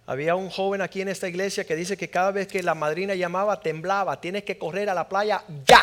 Había 0.06 0.36
un 0.36 0.50
joven 0.50 0.82
aquí 0.82 1.02
en 1.02 1.08
esta 1.08 1.28
iglesia 1.28 1.64
que 1.64 1.76
dice 1.76 1.96
que 1.96 2.10
cada 2.10 2.32
vez 2.32 2.48
que 2.48 2.64
la 2.64 2.76
madrina 2.76 3.16
llamaba 3.16 3.62
temblaba, 3.62 4.20
tienes 4.20 4.44
que 4.44 4.58
correr 4.58 4.90
a 4.90 4.94
la 4.94 5.08
playa 5.08 5.44
ya. 5.66 5.82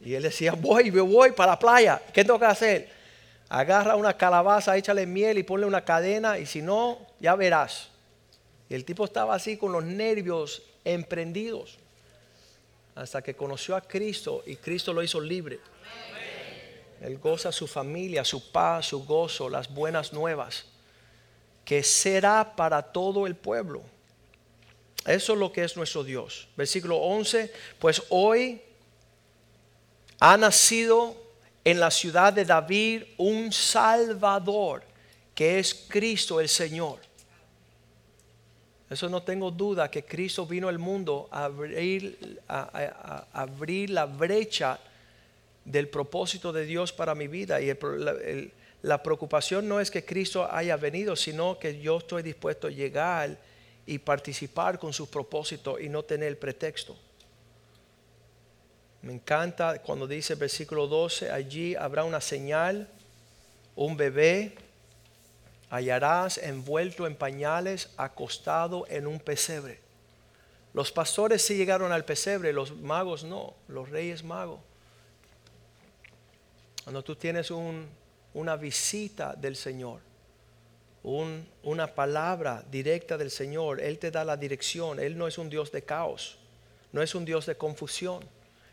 Y 0.00 0.14
él 0.14 0.22
decía, 0.22 0.52
voy, 0.52 0.90
voy 0.90 1.32
para 1.32 1.52
la 1.52 1.58
playa. 1.58 2.00
¿Qué 2.12 2.24
tengo 2.24 2.38
que 2.38 2.46
hacer? 2.46 2.90
Agarra 3.48 3.96
una 3.96 4.16
calabaza, 4.16 4.76
échale 4.76 5.06
miel 5.06 5.38
y 5.38 5.42
ponle 5.42 5.66
una 5.66 5.84
cadena 5.84 6.38
y 6.38 6.46
si 6.46 6.62
no, 6.62 6.98
ya 7.18 7.34
verás. 7.34 7.88
Y 8.68 8.74
el 8.74 8.84
tipo 8.84 9.04
estaba 9.04 9.34
así 9.34 9.56
con 9.56 9.72
los 9.72 9.84
nervios 9.84 10.62
emprendidos 10.84 11.78
hasta 12.94 13.22
que 13.22 13.34
conoció 13.34 13.76
a 13.76 13.80
Cristo 13.80 14.42
y 14.46 14.56
Cristo 14.56 14.92
lo 14.92 15.02
hizo 15.02 15.20
libre. 15.20 15.60
Él 17.00 17.18
goza 17.18 17.52
su 17.52 17.66
familia, 17.68 18.24
su 18.24 18.50
paz, 18.50 18.86
su 18.86 19.04
gozo, 19.04 19.48
las 19.48 19.72
buenas 19.72 20.12
nuevas, 20.12 20.64
que 21.64 21.82
será 21.82 22.56
para 22.56 22.82
todo 22.82 23.26
el 23.26 23.36
pueblo. 23.36 23.82
Eso 25.06 25.32
es 25.32 25.38
lo 25.38 25.52
que 25.52 25.62
es 25.62 25.76
nuestro 25.76 26.02
Dios. 26.02 26.48
Versículo 26.56 26.96
11, 26.96 27.52
pues 27.78 28.02
hoy 28.10 28.60
ha 30.20 30.36
nacido 30.36 31.16
en 31.64 31.80
la 31.80 31.90
ciudad 31.90 32.32
de 32.32 32.44
David 32.44 33.02
un 33.18 33.52
Salvador, 33.52 34.82
que 35.34 35.58
es 35.58 35.86
Cristo 35.88 36.40
el 36.40 36.48
Señor. 36.48 36.98
Eso 38.90 39.08
no 39.08 39.22
tengo 39.22 39.50
duda 39.50 39.90
que 39.90 40.04
Cristo 40.04 40.46
vino 40.46 40.68
al 40.68 40.78
mundo 40.78 41.28
a 41.30 41.44
abrir, 41.44 42.40
a, 42.48 43.26
abrir 43.32 43.90
la 43.90 44.06
brecha 44.06 44.78
del 45.64 45.88
propósito 45.88 46.52
de 46.52 46.64
Dios 46.64 46.92
para 46.92 47.14
mi 47.14 47.28
vida. 47.28 47.60
Y 47.60 47.70
la 48.82 49.02
preocupación 49.02 49.68
no 49.68 49.78
es 49.78 49.90
que 49.90 50.04
Cristo 50.04 50.48
haya 50.50 50.76
venido, 50.76 51.14
sino 51.16 51.58
que 51.58 51.78
yo 51.78 51.98
estoy 51.98 52.22
dispuesto 52.22 52.68
a 52.68 52.70
llegar 52.70 53.36
y 53.84 53.98
participar 53.98 54.78
con 54.78 54.94
sus 54.94 55.08
propósitos 55.08 55.80
y 55.80 55.90
no 55.90 56.02
tener 56.02 56.28
el 56.28 56.38
pretexto. 56.38 56.96
Me 59.02 59.12
encanta 59.12 59.80
cuando 59.80 60.06
dice 60.06 60.32
el 60.32 60.38
versículo 60.38 60.86
12, 60.86 61.30
allí 61.30 61.74
habrá 61.74 62.04
una 62.04 62.20
señal, 62.20 62.88
un 63.76 63.96
bebé, 63.96 64.56
hallarás 65.70 66.38
envuelto 66.38 67.06
en 67.06 67.14
pañales, 67.14 67.90
acostado 67.96 68.86
en 68.88 69.06
un 69.06 69.20
pesebre. 69.20 69.80
Los 70.74 70.92
pastores 70.92 71.42
sí 71.42 71.56
llegaron 71.56 71.92
al 71.92 72.04
pesebre, 72.04 72.52
los 72.52 72.76
magos 72.76 73.24
no, 73.24 73.54
los 73.68 73.88
reyes 73.88 74.24
magos. 74.24 74.60
Cuando 76.84 77.02
tú 77.02 77.16
tienes 77.16 77.50
una 77.50 78.56
visita 78.56 79.34
del 79.34 79.56
Señor, 79.56 80.00
una 81.02 81.94
palabra 81.94 82.64
directa 82.70 83.16
del 83.16 83.30
Señor, 83.30 83.80
Él 83.80 83.98
te 83.98 84.10
da 84.10 84.24
la 84.24 84.36
dirección. 84.36 84.98
Él 85.00 85.16
no 85.16 85.26
es 85.26 85.38
un 85.38 85.48
Dios 85.48 85.70
de 85.72 85.82
caos, 85.82 86.38
no 86.92 87.02
es 87.02 87.14
un 87.14 87.24
Dios 87.24 87.46
de 87.46 87.56
confusión. 87.56 88.24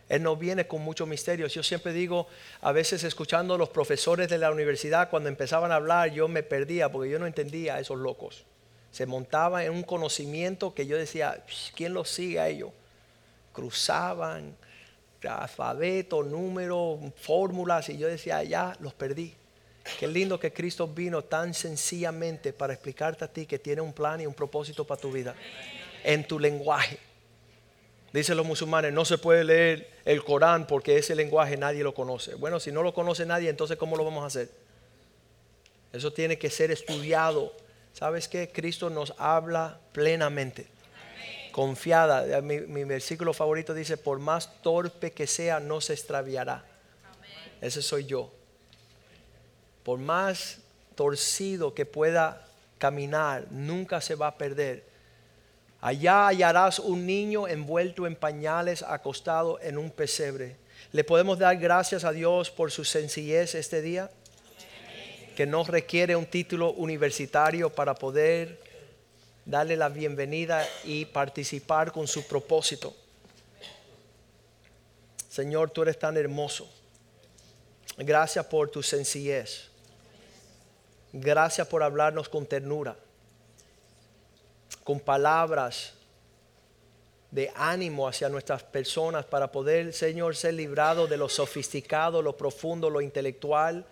Él 0.07 0.21
no 0.21 0.35
viene 0.35 0.67
con 0.67 0.81
muchos 0.81 1.07
misterios. 1.07 1.53
Yo 1.53 1.63
siempre 1.63 1.93
digo, 1.93 2.27
a 2.61 2.71
veces 2.71 3.03
escuchando 3.03 3.55
a 3.55 3.57
los 3.57 3.69
profesores 3.69 4.29
de 4.29 4.37
la 4.37 4.51
universidad, 4.51 5.09
cuando 5.09 5.29
empezaban 5.29 5.71
a 5.71 5.75
hablar, 5.75 6.11
yo 6.11 6.27
me 6.27 6.43
perdía 6.43 6.91
porque 6.91 7.09
yo 7.09 7.19
no 7.19 7.25
entendía 7.25 7.75
a 7.75 7.79
esos 7.79 7.97
locos. 7.97 8.45
Se 8.91 9.05
montaban 9.05 9.63
en 9.63 9.71
un 9.71 9.83
conocimiento 9.83 10.73
que 10.73 10.87
yo 10.87 10.97
decía, 10.97 11.43
¿quién 11.75 11.93
los 11.93 12.09
sigue 12.09 12.39
a 12.39 12.47
ellos? 12.47 12.71
Cruzaban 13.51 14.55
alfabeto, 15.27 16.23
números, 16.23 16.99
fórmulas, 17.15 17.89
y 17.89 17.97
yo 17.97 18.07
decía, 18.07 18.43
ya 18.43 18.75
los 18.79 18.93
perdí. 18.93 19.33
Qué 19.99 20.07
lindo 20.07 20.39
que 20.39 20.51
Cristo 20.51 20.87
vino 20.87 21.23
tan 21.23 21.53
sencillamente 21.53 22.53
para 22.53 22.73
explicarte 22.73 23.23
a 23.23 23.27
ti 23.27 23.45
que 23.45 23.59
tiene 23.59 23.81
un 23.81 23.93
plan 23.93 24.19
y 24.21 24.25
un 24.25 24.33
propósito 24.33 24.85
para 24.85 24.99
tu 24.99 25.11
vida 25.11 25.35
en 26.03 26.27
tu 26.27 26.39
lenguaje. 26.39 26.97
Dicen 28.15 28.37
los 28.37 28.45
musulmanes, 28.45 28.93
no 28.93 29.05
se 29.05 29.17
puede 29.17 29.43
leer 29.43 29.89
el 30.05 30.23
Corán 30.23 30.67
porque 30.67 30.97
ese 30.97 31.15
lenguaje 31.15 31.57
nadie 31.57 31.83
lo 31.83 31.93
conoce. 31.93 32.35
Bueno, 32.35 32.59
si 32.59 32.71
no 32.71 32.81
lo 32.81 32.93
conoce 32.93 33.25
nadie, 33.25 33.49
entonces 33.49 33.77
¿cómo 33.77 33.97
lo 33.97 34.03
vamos 34.03 34.23
a 34.23 34.27
hacer? 34.27 34.49
Eso 35.93 36.11
tiene 36.11 36.37
que 36.37 36.49
ser 36.49 36.71
estudiado. 36.71 37.53
¿Sabes 37.93 38.27
qué? 38.27 38.49
Cristo 38.49 38.89
nos 38.89 39.13
habla 39.17 39.79
plenamente, 39.91 40.67
confiada. 41.51 42.41
Mi, 42.41 42.61
mi 42.61 42.83
versículo 42.83 43.33
favorito 43.33 43.73
dice, 43.73 43.97
por 43.97 44.19
más 44.19 44.61
torpe 44.61 45.11
que 45.11 45.27
sea, 45.27 45.59
no 45.59 45.81
se 45.81 45.93
extraviará. 45.93 46.65
Ese 47.61 47.81
soy 47.81 48.05
yo 48.05 48.31
por 49.85 49.99
más 49.99 50.57
torcido 50.95 51.75
que 51.75 51.85
pueda 51.85 52.47
caminar, 52.79 53.45
nunca 53.51 54.01
se 54.01 54.15
va 54.15 54.27
a 54.27 54.37
perder. 54.37 54.83
Allá 55.85 56.25
hallarás 56.25 56.79
un 56.79 57.05
niño 57.05 57.47
envuelto 57.47 58.07
en 58.07 58.15
pañales, 58.15 58.81
acostado 58.81 59.59
en 59.61 59.77
un 59.77 59.91
pesebre. 59.91 60.55
¿Le 60.91 61.03
podemos 61.03 61.37
dar 61.37 61.57
gracias 61.57 62.03
a 62.05 62.11
Dios 62.11 62.49
por 62.49 62.71
su 62.71 62.83
sencillez 62.83 63.53
este 63.53 63.83
día? 63.83 64.09
Que 65.35 65.45
no 65.45 65.63
requiere 65.63 66.15
un 66.15 66.25
título 66.25 66.71
universitario 66.71 67.69
para 67.69 67.93
poder 67.93 68.59
darle 69.45 69.77
la 69.77 69.89
bienvenida 69.89 70.67
y 70.85 71.05
participar 71.05 71.91
con 71.91 72.07
su 72.07 72.25
propósito. 72.25 72.95
Señor, 75.29 75.69
tú 75.69 75.83
eres 75.83 75.99
tan 75.99 76.17
hermoso. 76.17 76.67
Gracias 77.97 78.43
por 78.47 78.71
tu 78.71 78.81
sencillez. 78.81 79.69
Gracias 81.13 81.67
por 81.67 81.83
hablarnos 81.83 82.27
con 82.27 82.47
ternura, 82.47 82.95
con 84.85 84.99
palabras 84.99 85.93
de 87.31 87.51
ánimo 87.55 88.07
hacia 88.07 88.29
nuestras 88.29 88.63
personas 88.63 89.25
para 89.25 89.51
poder, 89.51 89.91
Señor, 89.91 90.35
ser 90.35 90.53
librado 90.53 91.07
de 91.07 91.17
lo 91.17 91.27
sofisticado, 91.27 92.21
lo 92.21 92.37
profundo, 92.37 92.89
lo 92.89 93.01
intelectual. 93.01 93.83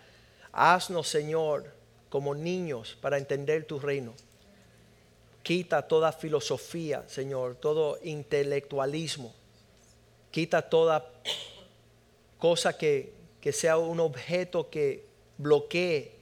Haznos, 0.51 1.07
Señor, 1.09 1.65
como 2.09 2.35
niños 2.35 2.95
para 3.01 3.17
entender 3.17 3.65
tu 3.65 3.79
reino. 3.79 4.13
Quita 5.41 5.81
toda 5.81 6.11
filosofía, 6.11 7.03
Señor, 7.07 7.55
todo 7.55 7.97
intelectualismo. 8.03 9.33
Quita 10.29 10.61
toda 10.61 11.11
cosa 12.37 12.77
que, 12.77 13.11
que 13.41 13.51
sea 13.51 13.77
un 13.77 13.99
objeto 13.99 14.69
que 14.69 15.05
bloquee 15.39 16.13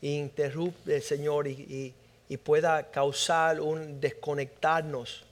interrumpe, 0.00 1.00
Señor, 1.00 1.48
y, 1.48 1.92
pueda 2.36 2.90
causar 2.90 3.60
un 3.60 4.00
desconectarnos 4.00 5.24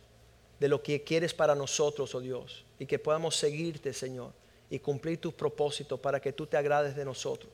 de 0.59 0.69
lo 0.69 0.83
que 0.83 1.03
quieres 1.03 1.33
para 1.33 1.55
nosotros, 1.55 2.15
oh 2.15 2.21
Dios, 2.21 2.65
y 2.79 2.87
que 2.87 2.99
podamos 2.99 3.37
seguirte, 3.37 3.93
Señor, 3.93 4.33
y 4.69 4.79
cumplir 4.79 5.19
tus 5.19 5.33
propósitos 5.33 5.99
para 5.99 6.21
que 6.21 6.33
tú 6.33 6.47
te 6.47 6.57
agrades 6.57 6.95
de 6.95 7.05
nosotros. 7.05 7.53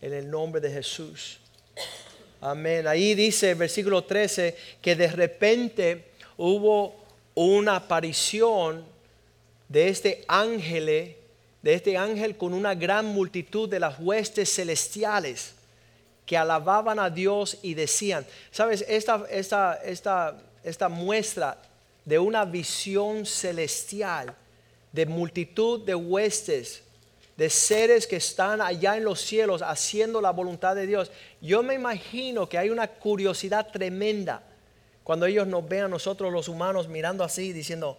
En 0.00 0.12
el 0.12 0.28
nombre 0.28 0.60
de 0.60 0.70
Jesús. 0.70 1.38
Amén. 2.40 2.86
Ahí 2.86 3.14
dice 3.14 3.50
el 3.50 3.56
versículo 3.56 4.04
13 4.04 4.56
que 4.82 4.96
de 4.96 5.08
repente 5.08 6.04
hubo 6.36 7.04
una 7.34 7.76
aparición 7.76 8.84
de 9.68 9.88
este 9.88 10.24
ángel, 10.28 10.86
de 10.86 11.74
este 11.74 11.96
ángel 11.96 12.36
con 12.36 12.52
una 12.52 12.74
gran 12.74 13.06
multitud 13.06 13.68
de 13.68 13.80
las 13.80 13.98
huestes 13.98 14.52
celestiales 14.52 15.54
que 16.26 16.36
alababan 16.36 16.98
a 16.98 17.10
Dios 17.10 17.58
y 17.62 17.74
decían, 17.74 18.26
sabes, 18.50 18.84
esta, 18.88 19.24
esta, 19.30 19.74
esta, 19.84 20.36
esta 20.62 20.88
muestra 20.88 21.58
de 22.04 22.18
una 22.18 22.44
visión 22.44 23.26
celestial, 23.26 24.34
de 24.92 25.06
multitud 25.06 25.84
de 25.84 25.94
huestes, 25.94 26.82
de 27.36 27.50
seres 27.50 28.06
que 28.06 28.16
están 28.16 28.60
allá 28.60 28.96
en 28.96 29.04
los 29.04 29.20
cielos 29.20 29.60
haciendo 29.60 30.20
la 30.20 30.30
voluntad 30.30 30.76
de 30.76 30.86
Dios. 30.86 31.10
Yo 31.40 31.62
me 31.62 31.74
imagino 31.74 32.48
que 32.48 32.58
hay 32.58 32.70
una 32.70 32.86
curiosidad 32.86 33.70
tremenda 33.72 34.42
cuando 35.02 35.26
ellos 35.26 35.46
nos 35.46 35.68
ven 35.68 35.84
a 35.84 35.88
nosotros 35.88 36.32
los 36.32 36.48
humanos 36.48 36.88
mirando 36.88 37.24
así, 37.24 37.52
diciendo, 37.52 37.98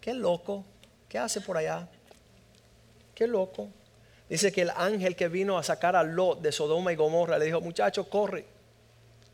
qué 0.00 0.12
loco, 0.12 0.64
¿qué 1.08 1.18
hace 1.18 1.40
por 1.40 1.56
allá? 1.56 1.88
Qué 3.14 3.26
loco. 3.26 3.68
Dice 4.32 4.50
que 4.50 4.62
el 4.62 4.70
ángel 4.70 5.14
que 5.14 5.28
vino 5.28 5.58
a 5.58 5.62
sacar 5.62 5.94
a 5.94 6.02
Lot 6.02 6.40
de 6.40 6.52
Sodoma 6.52 6.90
y 6.90 6.96
Gomorra 6.96 7.36
le 7.36 7.44
dijo, 7.44 7.60
muchacho, 7.60 8.08
corre. 8.08 8.46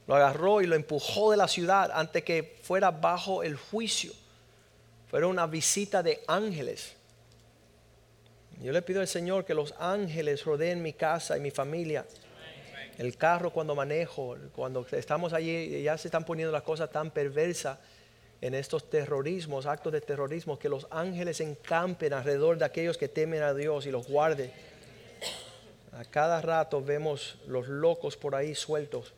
Lo 0.08 0.16
agarró 0.16 0.60
y 0.60 0.66
lo 0.66 0.74
empujó 0.74 1.30
de 1.30 1.36
la 1.36 1.46
ciudad 1.46 1.92
antes 1.94 2.24
que 2.24 2.58
fuera 2.64 2.90
bajo 2.90 3.44
el 3.44 3.54
juicio. 3.54 4.10
Fue 5.08 5.24
una 5.24 5.46
visita 5.46 6.02
de 6.02 6.24
ángeles. 6.26 6.94
Yo 8.60 8.72
le 8.72 8.82
pido 8.82 9.00
al 9.00 9.06
Señor 9.06 9.44
que 9.44 9.54
los 9.54 9.72
ángeles 9.78 10.44
rodeen 10.44 10.82
mi 10.82 10.94
casa 10.94 11.38
y 11.38 11.40
mi 11.40 11.52
familia. 11.52 12.04
El 12.98 13.16
carro 13.16 13.52
cuando 13.52 13.76
manejo, 13.76 14.36
cuando 14.56 14.84
estamos 14.90 15.32
allí, 15.32 15.80
ya 15.80 15.96
se 15.96 16.08
están 16.08 16.24
poniendo 16.24 16.50
las 16.50 16.62
cosas 16.62 16.90
tan 16.90 17.12
perversas 17.12 17.78
en 18.40 18.52
estos 18.52 18.90
terrorismos, 18.90 19.64
actos 19.66 19.92
de 19.92 20.00
terrorismo, 20.00 20.58
que 20.58 20.68
los 20.68 20.88
ángeles 20.90 21.40
encampen 21.40 22.12
alrededor 22.12 22.58
de 22.58 22.64
aquellos 22.64 22.98
que 22.98 23.06
temen 23.06 23.44
a 23.44 23.54
Dios 23.54 23.86
y 23.86 23.92
los 23.92 24.08
guarden 24.08 24.50
a 25.98 26.04
cada 26.04 26.40
rato 26.40 26.80
vemos 26.80 27.38
los 27.48 27.66
locos 27.66 28.16
por 28.16 28.36
ahí 28.36 28.54
sueltos. 28.54 29.12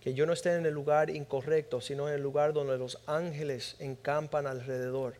Que 0.00 0.14
yo 0.14 0.24
no 0.24 0.34
esté 0.34 0.54
en 0.54 0.64
el 0.64 0.72
lugar 0.72 1.10
incorrecto, 1.10 1.80
sino 1.80 2.08
en 2.08 2.14
el 2.14 2.22
lugar 2.22 2.52
donde 2.52 2.78
los 2.78 3.00
ángeles 3.08 3.74
encampan 3.80 4.46
alrededor. 4.46 5.14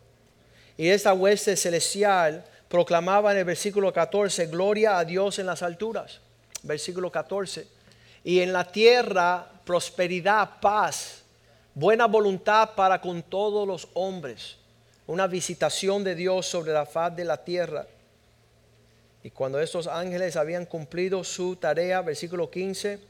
Y 0.77 0.89
esta 0.89 1.13
hueste 1.13 1.57
celestial 1.57 2.45
proclamaba 2.69 3.33
en 3.33 3.39
el 3.39 3.45
versículo 3.45 3.93
14, 3.93 4.47
gloria 4.47 4.97
a 4.97 5.05
Dios 5.05 5.41
en 5.41 5.47
las 5.47 5.65
alturas. 5.65 6.21
Versículo 6.63 7.11
14. 7.11 7.67
Y 8.23 8.39
en 8.39 8.53
la 8.53 8.71
tierra 8.71 9.45
prosperidad, 9.65 10.61
paz, 10.61 11.23
buena 11.75 12.07
voluntad 12.07 12.77
para 12.77 13.01
con 13.01 13.25
todos 13.25 13.67
los 13.67 13.89
hombres. 13.95 14.57
Una 15.09 15.27
visitación 15.27 16.05
de 16.05 16.15
Dios 16.15 16.47
sobre 16.47 16.73
la 16.73 16.87
faz 16.87 17.17
de 17.17 17.25
la 17.25 17.43
tierra. 17.43 17.89
Y 19.27 19.31
cuando 19.33 19.61
estos 19.61 19.89
ángeles 19.89 20.37
habían 20.37 20.67
cumplido 20.67 21.25
su 21.25 21.57
tarea, 21.57 22.01
versículo 22.01 22.49
15, 22.49 23.01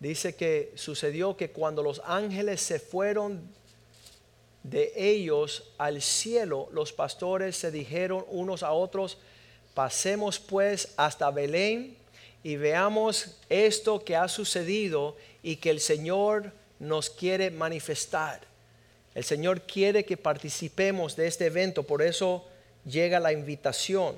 dice 0.00 0.34
que 0.34 0.72
sucedió 0.74 1.36
que 1.36 1.52
cuando 1.52 1.80
los 1.80 2.02
ángeles 2.04 2.60
se 2.60 2.80
fueron 2.80 3.40
de 4.64 4.92
ellos 4.96 5.70
al 5.78 6.02
cielo, 6.02 6.68
los 6.72 6.92
pastores 6.92 7.56
se 7.56 7.70
dijeron 7.70 8.24
unos 8.30 8.64
a 8.64 8.72
otros, 8.72 9.18
pasemos 9.74 10.40
pues 10.40 10.92
hasta 10.96 11.30
Belén 11.30 11.96
y 12.42 12.56
veamos 12.56 13.36
esto 13.48 14.04
que 14.04 14.16
ha 14.16 14.26
sucedido 14.26 15.16
y 15.40 15.54
que 15.54 15.70
el 15.70 15.78
Señor 15.78 16.50
nos 16.80 17.10
quiere 17.10 17.52
manifestar. 17.52 18.40
El 19.14 19.22
Señor 19.22 19.62
quiere 19.68 20.04
que 20.04 20.16
participemos 20.16 21.14
de 21.14 21.28
este 21.28 21.46
evento, 21.46 21.84
por 21.84 22.02
eso 22.02 22.44
llega 22.84 23.20
la 23.20 23.32
invitación. 23.32 24.16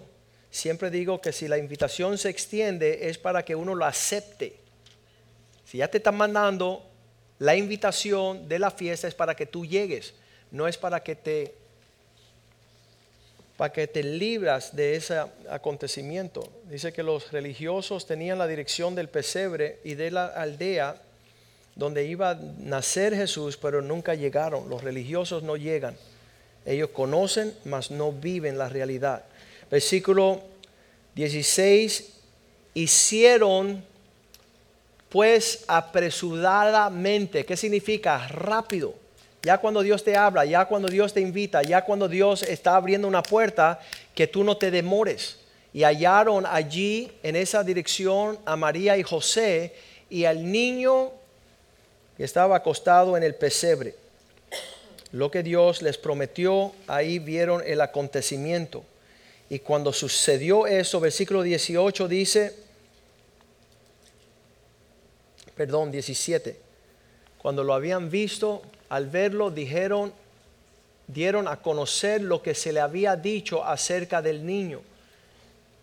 Siempre 0.59 0.91
digo 0.91 1.21
que 1.21 1.33
si 1.33 1.47
la 1.47 1.57
invitación 1.57 2.19
se 2.19 2.31
extiende 2.31 3.09
es 3.09 3.17
para 3.17 3.45
que 3.45 3.55
uno 3.55 3.77
lo 3.77 3.85
acepte. 3.85 4.57
Si 5.65 5.79
ya 5.79 5.87
te 5.87 5.99
están 5.99 6.17
mandando 6.17 6.85
la 7.39 7.55
invitación 7.55 8.49
de 8.49 8.59
la 8.59 8.73
fiesta 8.73 9.07
es 9.07 9.15
para 9.15 9.37
que 9.37 9.47
tú 9.47 9.65
llegues, 9.65 10.15
no 10.51 10.67
es 10.67 10.77
para 10.77 11.01
que 11.01 11.15
te 11.15 11.55
para 13.57 13.73
que 13.73 13.87
te 13.87 14.03
libras 14.03 14.75
de 14.75 14.97
ese 14.97 15.23
acontecimiento. 15.49 16.51
Dice 16.65 16.93
que 16.93 17.05
los 17.05 17.31
religiosos 17.31 18.05
tenían 18.05 18.39
la 18.39 18.49
dirección 18.49 18.97
del 18.97 19.09
pesebre 19.09 19.79
y 19.85 19.95
de 19.95 20.11
la 20.11 20.27
aldea 20.27 21.01
donde 21.77 22.05
iba 22.05 22.31
a 22.31 22.35
nacer 22.35 23.15
Jesús, 23.15 23.57
pero 23.57 23.81
nunca 23.81 24.17
llegaron. 24.17 24.69
Los 24.69 24.83
religiosos 24.83 25.45
no 25.45 25.57
llegan. 25.57 25.97
Ellos 26.67 26.91
conocen, 26.91 27.55
mas 27.65 27.93
no 27.93 28.11
viven 28.11 28.59
la 28.59 28.69
realidad. 28.69 29.25
Versículo 29.71 30.41
16, 31.15 32.13
hicieron 32.75 33.85
pues 35.09 35.65
apresuradamente. 35.67 37.45
¿Qué 37.45 37.57
significa? 37.57 38.29
Rápido. 38.29 38.95
Ya 39.43 39.59
cuando 39.59 39.83
Dios 39.83 40.03
te 40.03 40.17
habla, 40.17 40.45
ya 40.45 40.65
cuando 40.67 40.89
Dios 40.89 41.15
te 41.15 41.21
invita, 41.21 41.63
ya 41.63 41.83
cuando 41.83 42.09
Dios 42.09 42.43
está 42.43 42.77
abriendo 42.77 43.07
una 43.07 43.23
puerta, 43.23 43.81
que 44.15 44.27
tú 44.27 44.45
no 44.45 44.57
te 44.57 44.71
demores. 44.71 45.39
Y 45.73 45.85
hallaron 45.85 46.45
allí 46.47 47.13
en 47.23 47.37
esa 47.37 47.63
dirección 47.63 48.39
a 48.45 48.57
María 48.57 48.97
y 48.97 49.03
José 49.03 49.75
y 50.11 50.25
al 50.25 50.51
niño 50.51 51.13
que 52.17 52.25
estaba 52.25 52.57
acostado 52.57 53.17
en 53.17 53.23
el 53.23 53.35
pesebre. 53.35 53.95
Lo 55.13 55.31
que 55.31 55.43
Dios 55.43 55.83
les 55.83 55.97
prometió, 55.97 56.73
ahí 56.87 57.19
vieron 57.19 57.63
el 57.65 57.81
acontecimiento. 57.81 58.85
Y 59.51 59.61
cuando 59.61 59.93
sucedió 59.93 60.67
eso, 60.67 61.01
versículo 61.01 61.43
18 61.43 62.07
dice, 62.09 62.55
perdón, 65.57 65.91
17, 65.91 66.57
cuando 67.39 67.65
lo 67.65 67.73
habían 67.73 68.11
visto, 68.11 68.63
al 68.91 69.09
verlo 69.09 69.51
dijeron, 69.51 70.13
dieron 71.07 71.49
a 71.49 71.63
conocer 71.63 72.21
lo 72.21 72.43
que 72.43 72.55
se 72.55 72.73
le 72.73 72.81
había 72.81 73.17
dicho 73.17 73.65
acerca 73.65 74.21
del 74.21 74.45
niño. 74.45 74.83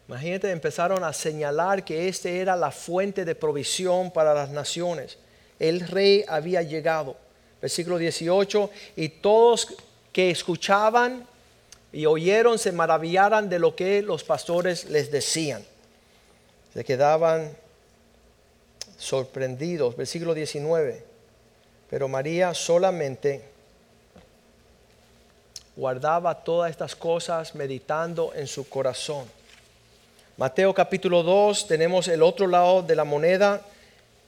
Imagínate, 0.07 0.51
empezaron 0.51 1.03
a 1.03 1.11
señalar 1.11 1.83
que 1.83 2.07
este 2.07 2.39
era 2.39 2.55
la 2.55 2.69
fuente 2.69 3.25
de 3.25 3.33
provisión 3.33 4.11
para 4.11 4.35
las 4.35 4.51
naciones. 4.51 5.17
El 5.57 5.79
rey 5.79 6.23
había 6.27 6.61
llegado. 6.61 7.17
Versículo 7.59 7.97
18, 7.97 8.69
y 8.97 9.09
todos 9.09 9.75
que 10.11 10.29
escuchaban 10.29 11.27
y 11.95 12.07
oyeron 12.07 12.59
se 12.59 12.73
maravillaran 12.73 13.47
de 13.47 13.57
lo 13.57 13.73
que 13.73 14.01
los 14.01 14.25
pastores 14.25 14.89
les 14.89 15.11
decían. 15.11 15.63
Se 16.73 16.83
quedaban 16.83 17.55
sorprendidos. 18.97 19.95
Versículo 19.95 20.33
19, 20.33 21.05
pero 21.89 22.09
María 22.09 22.53
solamente 22.53 23.45
guardaba 25.77 26.43
todas 26.43 26.69
estas 26.69 26.97
cosas 26.97 27.55
meditando 27.55 28.33
en 28.35 28.47
su 28.47 28.67
corazón. 28.67 29.23
Mateo 30.35 30.73
capítulo 30.73 31.23
2, 31.23 31.65
tenemos 31.65 32.09
el 32.09 32.23
otro 32.23 32.45
lado 32.47 32.81
de 32.81 32.97
la 32.97 33.05
moneda, 33.05 33.61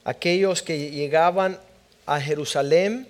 aquellos 0.05 0.63
que 0.63 0.89
llegaban 0.89 1.59
a 2.05 2.21
Jerusalén. 2.21 3.09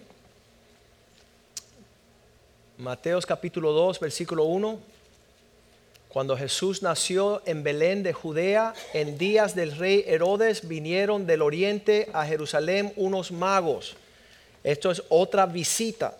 Mateo 2.77 3.19
capítulo 3.21 3.71
2, 3.71 3.99
versículo 3.99 4.43
1. 4.43 4.79
Cuando 6.09 6.37
Jesús 6.37 6.83
nació 6.83 7.41
en 7.47 7.63
Belén 7.63 8.03
de 8.03 8.13
Judea, 8.13 8.75
en 8.93 9.17
días 9.17 9.55
del 9.55 9.75
rey 9.75 10.03
Herodes 10.05 10.67
vinieron 10.67 11.25
del 11.25 11.41
oriente 11.41 12.07
a 12.13 12.23
Jerusalén 12.27 12.93
unos 12.95 13.31
magos. 13.31 13.95
Esto 14.63 14.91
es 14.91 15.01
otra 15.09 15.47
visita. 15.47 16.15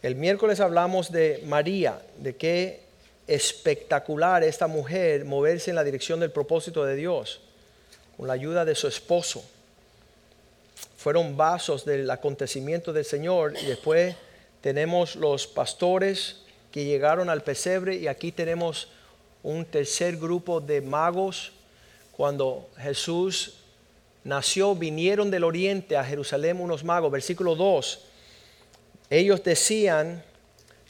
El 0.00 0.14
miércoles 0.14 0.60
hablamos 0.60 1.10
de 1.10 1.42
María, 1.44 2.00
de 2.18 2.36
que 2.36 2.80
espectacular 3.26 4.44
esta 4.44 4.68
mujer 4.68 5.24
moverse 5.24 5.70
en 5.70 5.76
la 5.76 5.84
dirección 5.84 6.20
del 6.20 6.30
propósito 6.30 6.84
de 6.84 6.94
Dios 6.94 7.40
con 8.16 8.28
la 8.28 8.34
ayuda 8.34 8.64
de 8.64 8.76
su 8.76 8.86
esposo. 8.86 9.44
Fueron 10.96 11.36
vasos 11.36 11.84
del 11.84 12.08
acontecimiento 12.12 12.92
del 12.92 13.04
Señor 13.04 13.54
y 13.60 13.66
después 13.66 14.14
tenemos 14.62 15.16
los 15.16 15.46
pastores 15.46 16.36
que 16.70 16.84
llegaron 16.84 17.28
al 17.28 17.42
pesebre 17.42 17.96
y 17.96 18.06
aquí 18.06 18.32
tenemos 18.32 18.88
un 19.42 19.64
tercer 19.64 20.16
grupo 20.16 20.60
de 20.60 20.80
magos. 20.80 21.52
Cuando 22.16 22.70
Jesús 22.78 23.58
nació, 24.22 24.74
vinieron 24.76 25.30
del 25.30 25.44
oriente 25.44 25.96
a 25.96 26.04
Jerusalén 26.04 26.60
unos 26.60 26.84
magos. 26.84 27.10
Versículo 27.10 27.56
2. 27.56 28.04
Ellos 29.10 29.42
decían, 29.42 30.22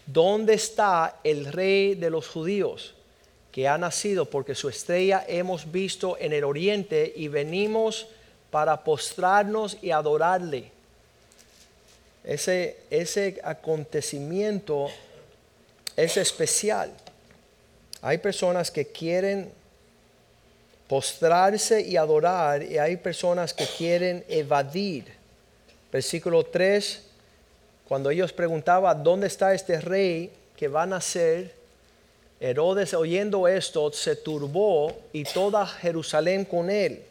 ¿dónde 0.06 0.52
está 0.54 1.18
el 1.24 1.46
rey 1.50 1.94
de 1.94 2.10
los 2.10 2.28
judíos 2.28 2.94
que 3.50 3.66
ha 3.66 3.78
nacido? 3.78 4.26
Porque 4.26 4.54
su 4.54 4.68
estrella 4.68 5.24
hemos 5.26 5.72
visto 5.72 6.18
en 6.20 6.34
el 6.34 6.44
oriente 6.44 7.10
y 7.16 7.28
venimos 7.28 8.06
para 8.50 8.84
postrarnos 8.84 9.78
y 9.80 9.92
adorarle. 9.92 10.72
Ese, 12.24 12.76
ese 12.90 13.40
acontecimiento 13.42 14.88
es 15.96 16.16
especial. 16.16 16.92
Hay 18.00 18.18
personas 18.18 18.70
que 18.70 18.86
quieren 18.86 19.50
postrarse 20.88 21.80
y 21.80 21.96
adorar 21.96 22.62
y 22.62 22.78
hay 22.78 22.96
personas 22.96 23.54
que 23.54 23.66
quieren 23.66 24.24
evadir. 24.28 25.06
Versículo 25.90 26.44
3 26.44 27.02
cuando 27.92 28.08
ellos 28.08 28.32
preguntaban, 28.32 29.04
¿dónde 29.04 29.26
está 29.26 29.52
este 29.52 29.78
rey 29.78 30.30
que 30.56 30.66
va 30.66 30.84
a 30.84 30.86
nacer? 30.86 31.52
Herodes 32.40 32.94
oyendo 32.94 33.46
esto 33.46 33.92
se 33.92 34.16
turbó 34.16 34.96
y 35.12 35.24
toda 35.24 35.66
Jerusalén 35.66 36.46
con 36.46 36.70
él. 36.70 37.02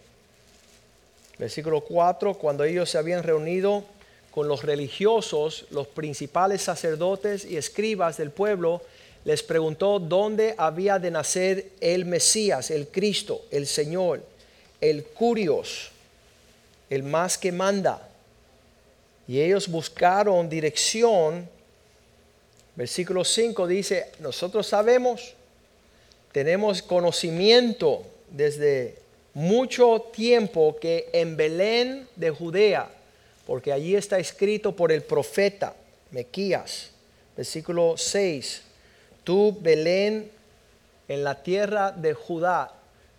Versículo 1.38 1.82
4, 1.82 2.34
cuando 2.34 2.64
ellos 2.64 2.90
se 2.90 2.98
habían 2.98 3.22
reunido 3.22 3.84
con 4.32 4.48
los 4.48 4.64
religiosos, 4.64 5.66
los 5.72 5.88
principales 5.88 6.62
sacerdotes 6.62 7.46
y 7.46 7.58
escribas 7.58 8.18
del 8.18 8.32
pueblo, 8.32 8.82
les 9.26 9.44
preguntó 9.44 10.00
dónde 10.00 10.56
había 10.58 10.98
de 10.98 11.12
nacer 11.12 11.72
el 11.80 12.06
Mesías, 12.06 12.72
el 12.72 12.88
Cristo, 12.88 13.44
el 13.52 13.68
Señor, 13.68 14.24
el 14.80 15.04
Curios, 15.04 15.92
el 16.90 17.04
más 17.04 17.38
que 17.38 17.52
manda. 17.52 18.10
Y 19.28 19.40
ellos 19.40 19.68
buscaron 19.68 20.50
dirección. 20.50 21.48
Versículo 22.76 23.24
5 23.24 23.68
dice, 23.68 24.12
nosotros 24.20 24.66
sabemos, 24.66 25.34
tenemos 26.32 26.82
conocimiento 26.82 28.04
desde 28.30 28.98
mucho 29.34 30.08
tiempo 30.14 30.78
que 30.80 31.10
en 31.14 31.38
Belén 31.38 32.08
de 32.16 32.32
Judea, 32.32 32.90
porque 33.46 33.72
allí 33.72 33.96
está 33.96 34.20
escrito 34.20 34.76
por 34.76 34.92
el 34.92 35.04
profeta 35.04 35.76
Mequías, 36.12 36.92
versículo 37.36 37.96
6, 37.98 38.62
tú 39.24 39.58
Belén 39.60 40.32
en 41.08 41.24
la 41.24 41.42
tierra 41.42 41.92
de 41.92 42.14
Judá, 42.14 42.74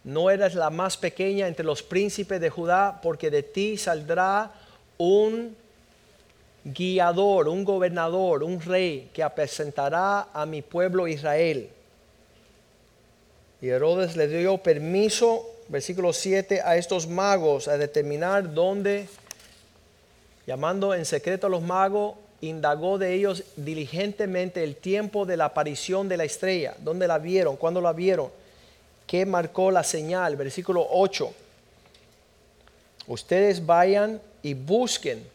no 0.04 0.30
eres 0.30 0.54
la 0.54 0.70
más 0.70 0.96
pequeña 0.96 1.46
entre 1.46 1.64
los 1.64 1.82
príncipes 1.82 2.40
de 2.40 2.50
Judá, 2.50 3.00
porque 3.02 3.30
de 3.30 3.42
ti 3.42 3.76
saldrá 3.76 4.52
un 4.98 5.56
guiador, 6.64 7.48
un 7.48 7.64
gobernador, 7.64 8.42
un 8.42 8.60
rey 8.60 9.10
que 9.12 9.22
apresentará 9.22 10.28
a 10.32 10.46
mi 10.46 10.62
pueblo 10.62 11.08
Israel. 11.08 11.68
Y 13.60 13.68
Herodes 13.68 14.16
le 14.16 14.26
dio 14.26 14.58
permiso, 14.58 15.48
versículo 15.68 16.12
7, 16.12 16.62
a 16.64 16.76
estos 16.76 17.06
magos 17.06 17.68
a 17.68 17.78
determinar 17.78 18.52
dónde, 18.52 19.08
llamando 20.52 20.92
en 20.92 21.06
secreto 21.06 21.46
a 21.46 21.50
los 21.50 21.62
magos, 21.62 22.14
indagó 22.42 22.98
de 22.98 23.14
ellos 23.14 23.42
diligentemente 23.56 24.62
el 24.62 24.76
tiempo 24.76 25.24
de 25.24 25.38
la 25.38 25.46
aparición 25.46 26.10
de 26.10 26.18
la 26.18 26.24
estrella, 26.24 26.74
dónde 26.80 27.08
la 27.08 27.16
vieron, 27.16 27.56
cuándo 27.56 27.80
la 27.80 27.94
vieron, 27.94 28.28
qué 29.06 29.24
marcó 29.24 29.70
la 29.70 29.82
señal, 29.82 30.36
versículo 30.36 30.86
8. 30.90 31.32
Ustedes 33.06 33.64
vayan 33.64 34.20
y 34.42 34.52
busquen. 34.52 35.26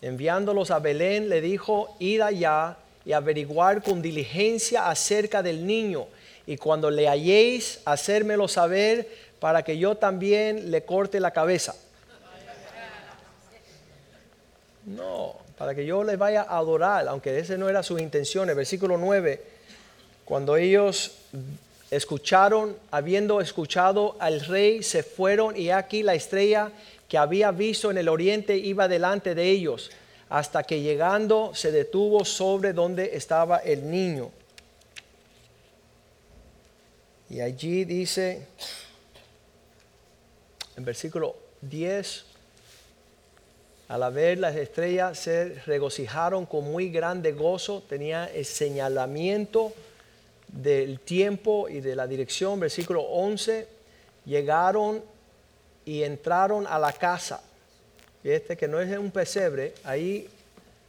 Enviándolos 0.00 0.70
a 0.70 0.78
Belén, 0.78 1.28
le 1.28 1.40
dijo, 1.40 1.96
id 1.98 2.20
allá 2.20 2.76
y 3.04 3.10
averiguar 3.10 3.82
con 3.82 4.00
diligencia 4.00 4.88
acerca 4.88 5.42
del 5.42 5.66
niño, 5.66 6.06
y 6.46 6.56
cuando 6.56 6.88
le 6.88 7.08
halléis, 7.08 7.80
hacérmelo 7.84 8.46
saber 8.46 9.08
para 9.40 9.64
que 9.64 9.76
yo 9.76 9.96
también 9.96 10.70
le 10.70 10.84
corte 10.84 11.18
la 11.18 11.32
cabeza. 11.32 11.74
No, 14.86 15.36
para 15.58 15.74
que 15.74 15.84
yo 15.84 16.02
le 16.04 16.16
vaya 16.16 16.42
a 16.42 16.58
adorar, 16.58 17.06
aunque 17.08 17.38
ese 17.38 17.58
no 17.58 17.68
era 17.68 17.82
su 17.82 17.98
intención. 17.98 18.48
El 18.48 18.56
versículo 18.56 18.96
9, 18.96 19.42
cuando 20.24 20.56
ellos 20.56 21.12
escucharon, 21.90 22.76
habiendo 22.90 23.40
escuchado 23.40 24.16
al 24.20 24.40
rey, 24.40 24.82
se 24.82 25.02
fueron 25.02 25.56
y 25.56 25.70
aquí 25.70 26.02
la 26.02 26.14
estrella 26.14 26.70
que 27.08 27.18
había 27.18 27.50
visto 27.50 27.90
en 27.90 27.98
el 27.98 28.08
oriente 28.08 28.56
iba 28.56 28.86
delante 28.86 29.34
de 29.34 29.50
ellos, 29.50 29.90
hasta 30.28 30.62
que 30.62 30.80
llegando 30.80 31.52
se 31.54 31.72
detuvo 31.72 32.24
sobre 32.24 32.72
donde 32.72 33.16
estaba 33.16 33.58
el 33.58 33.90
niño. 33.90 34.30
Y 37.28 37.40
allí 37.40 37.84
dice, 37.84 38.46
en 40.76 40.84
versículo 40.84 41.36
10, 41.60 42.24
al 43.90 44.12
ver 44.12 44.38
las 44.38 44.54
estrellas 44.54 45.18
se 45.18 45.48
regocijaron 45.66 46.46
con 46.46 46.62
muy 46.62 46.90
grande 46.90 47.32
gozo, 47.32 47.82
tenía 47.88 48.26
el 48.26 48.44
señalamiento 48.44 49.72
del 50.46 51.00
tiempo 51.00 51.68
y 51.68 51.80
de 51.80 51.96
la 51.96 52.06
dirección, 52.06 52.60
versículo 52.60 53.02
11, 53.02 53.66
llegaron 54.26 55.02
y 55.84 56.04
entraron 56.04 56.68
a 56.68 56.78
la 56.78 56.92
casa. 56.92 57.42
Y 58.22 58.30
este 58.30 58.56
que 58.56 58.68
no 58.68 58.78
es 58.78 58.96
un 58.96 59.10
pesebre, 59.10 59.74
ahí 59.82 60.28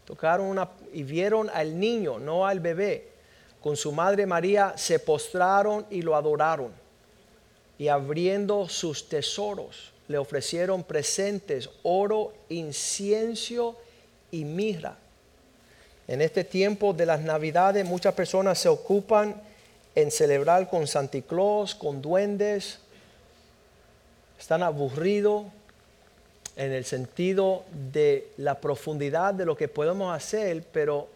tocaron 0.05 0.45
una 0.45 0.69
y 0.93 1.01
vieron 1.01 1.49
al 1.51 1.79
niño, 1.79 2.19
no 2.19 2.45
al 2.45 2.59
bebé. 2.59 3.07
Con 3.63 3.77
su 3.77 3.91
madre 3.91 4.27
María 4.27 4.75
se 4.77 4.99
postraron 4.99 5.87
y 5.89 6.03
lo 6.03 6.15
adoraron. 6.15 6.71
Y 7.79 7.87
abriendo 7.87 8.69
sus 8.69 9.09
tesoros, 9.09 9.90
le 10.12 10.17
ofrecieron 10.17 10.84
presentes, 10.84 11.69
oro, 11.84 12.34
incienso 12.50 13.78
y 14.32 14.45
mirra. 14.45 14.97
En 16.08 16.21
este 16.21 16.43
tiempo 16.43 16.93
de 16.93 17.06
las 17.06 17.21
Navidades 17.21 17.86
muchas 17.86 18.13
personas 18.13 18.60
se 18.60 18.69
ocupan 18.69 19.41
en 19.95 20.12
celebrar 20.12 20.69
con 20.69 20.88
Santa 20.88 21.21
Claus, 21.21 21.74
con 21.74 22.02
duendes. 22.02 22.80
Están 24.39 24.63
aburridos 24.63 25.45
en 26.56 26.74
el 26.74 26.86
sentido 26.86 27.63
de 27.91 28.32
la 28.38 28.60
profundidad 28.60 29.34
de 29.34 29.45
lo 29.45 29.56
que 29.56 29.67
podemos 29.67 30.13
hacer, 30.15 30.63
pero 30.71 31.08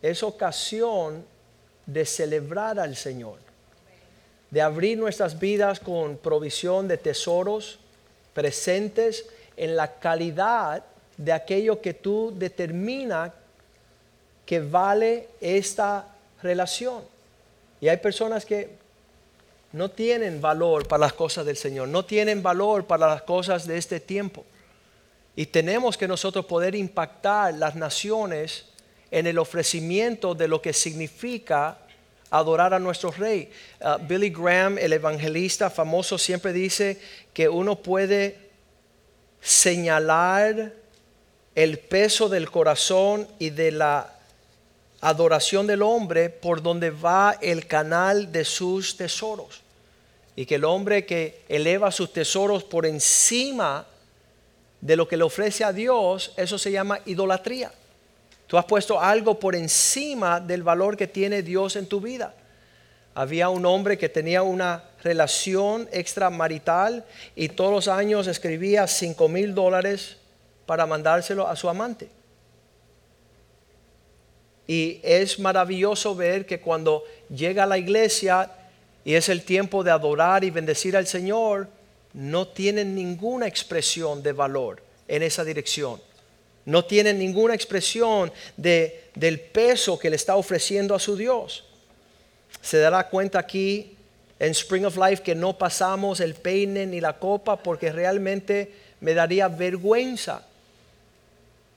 es 0.00 0.22
ocasión 0.22 1.24
de 1.86 2.04
celebrar 2.04 2.78
al 2.78 2.96
Señor, 2.96 3.38
de 4.50 4.62
abrir 4.62 4.98
nuestras 4.98 5.38
vidas 5.38 5.80
con 5.80 6.16
provisión 6.16 6.86
de 6.86 6.96
tesoros 6.96 7.78
presentes 8.34 9.26
en 9.56 9.76
la 9.76 9.98
calidad 9.98 10.84
de 11.16 11.32
aquello 11.32 11.80
que 11.80 11.94
tú 11.94 12.32
determina 12.36 13.32
que 14.46 14.60
vale 14.60 15.28
esta 15.40 16.06
relación. 16.42 17.02
Y 17.80 17.88
hay 17.88 17.96
personas 17.98 18.44
que 18.44 18.70
no 19.72 19.90
tienen 19.90 20.40
valor 20.40 20.86
para 20.86 21.00
las 21.00 21.12
cosas 21.12 21.46
del 21.46 21.56
Señor, 21.56 21.88
no 21.88 22.04
tienen 22.04 22.42
valor 22.42 22.86
para 22.86 23.08
las 23.08 23.22
cosas 23.22 23.66
de 23.66 23.78
este 23.78 24.00
tiempo. 24.00 24.44
Y 25.34 25.46
tenemos 25.46 25.96
que 25.96 26.06
nosotros 26.06 26.44
poder 26.44 26.74
impactar 26.74 27.54
las 27.54 27.74
naciones 27.74 28.66
en 29.10 29.26
el 29.26 29.38
ofrecimiento 29.38 30.34
de 30.34 30.48
lo 30.48 30.60
que 30.60 30.72
significa 30.72 31.78
adorar 32.32 32.72
a 32.72 32.78
nuestro 32.78 33.10
rey. 33.10 33.50
Uh, 33.80 33.98
Billy 34.06 34.30
Graham, 34.30 34.78
el 34.78 34.94
evangelista 34.94 35.68
famoso, 35.68 36.16
siempre 36.16 36.52
dice 36.52 36.98
que 37.34 37.48
uno 37.48 37.76
puede 37.76 38.38
señalar 39.40 40.72
el 41.54 41.78
peso 41.78 42.30
del 42.30 42.50
corazón 42.50 43.28
y 43.38 43.50
de 43.50 43.70
la 43.72 44.14
adoración 45.02 45.66
del 45.66 45.82
hombre 45.82 46.30
por 46.30 46.62
donde 46.62 46.90
va 46.90 47.36
el 47.42 47.66
canal 47.66 48.32
de 48.32 48.46
sus 48.46 48.96
tesoros. 48.96 49.60
Y 50.34 50.46
que 50.46 50.54
el 50.54 50.64
hombre 50.64 51.04
que 51.04 51.42
eleva 51.50 51.90
sus 51.90 52.14
tesoros 52.14 52.64
por 52.64 52.86
encima 52.86 53.86
de 54.80 54.96
lo 54.96 55.06
que 55.06 55.18
le 55.18 55.24
ofrece 55.24 55.64
a 55.64 55.72
Dios, 55.72 56.32
eso 56.38 56.56
se 56.56 56.72
llama 56.72 57.00
idolatría. 57.04 57.70
Tú 58.52 58.58
has 58.58 58.66
puesto 58.66 59.00
algo 59.00 59.40
por 59.40 59.56
encima 59.56 60.38
del 60.38 60.62
valor 60.62 60.94
que 60.94 61.06
tiene 61.06 61.42
Dios 61.42 61.74
en 61.74 61.86
tu 61.86 62.02
vida. 62.02 62.34
Había 63.14 63.48
un 63.48 63.64
hombre 63.64 63.96
que 63.96 64.10
tenía 64.10 64.42
una 64.42 64.84
relación 65.02 65.88
extramarital 65.90 67.02
y 67.34 67.48
todos 67.48 67.72
los 67.72 67.88
años 67.88 68.26
escribía 68.26 68.86
5 68.86 69.26
mil 69.30 69.54
dólares 69.54 70.18
para 70.66 70.84
mandárselo 70.84 71.48
a 71.48 71.56
su 71.56 71.66
amante. 71.66 72.10
Y 74.66 75.00
es 75.02 75.38
maravilloso 75.38 76.14
ver 76.14 76.44
que 76.44 76.60
cuando 76.60 77.04
llega 77.34 77.62
a 77.62 77.66
la 77.66 77.78
iglesia 77.78 78.50
y 79.02 79.14
es 79.14 79.30
el 79.30 79.44
tiempo 79.46 79.82
de 79.82 79.92
adorar 79.92 80.44
y 80.44 80.50
bendecir 80.50 80.94
al 80.94 81.06
Señor, 81.06 81.68
no 82.12 82.48
tienen 82.48 82.94
ninguna 82.94 83.46
expresión 83.46 84.22
de 84.22 84.34
valor 84.34 84.82
en 85.08 85.22
esa 85.22 85.42
dirección. 85.42 86.11
No 86.64 86.84
tienen 86.84 87.18
ninguna 87.18 87.54
expresión 87.54 88.32
de, 88.56 89.10
del 89.14 89.40
peso 89.40 89.98
que 89.98 90.10
le 90.10 90.16
está 90.16 90.36
ofreciendo 90.36 90.94
a 90.94 91.00
su 91.00 91.16
Dios. 91.16 91.64
Se 92.60 92.78
dará 92.78 93.08
cuenta 93.08 93.38
aquí 93.38 93.96
en 94.38 94.50
Spring 94.50 94.84
of 94.84 94.96
Life 94.96 95.22
que 95.22 95.34
no 95.34 95.56
pasamos 95.56 96.20
el 96.20 96.34
peine 96.34 96.86
ni 96.86 97.00
la 97.00 97.18
copa 97.18 97.56
porque 97.56 97.92
realmente 97.92 98.72
me 99.00 99.14
daría 99.14 99.48
vergüenza 99.48 100.46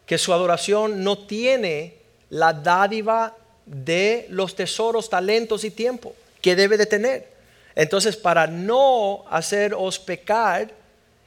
que 0.05 0.17
su 0.17 0.33
adoración 0.33 1.03
no 1.03 1.17
tiene 1.25 1.95
la 2.29 2.53
dádiva 2.53 3.35
de 3.65 4.27
los 4.29 4.55
tesoros, 4.55 5.09
talentos 5.09 5.63
y 5.63 5.71
tiempo 5.71 6.15
que 6.41 6.55
debe 6.55 6.77
de 6.77 6.85
tener. 6.85 7.27
Entonces, 7.73 8.15
para 8.15 8.47
no 8.47 9.25
haceros 9.29 9.99
pecar 9.99 10.71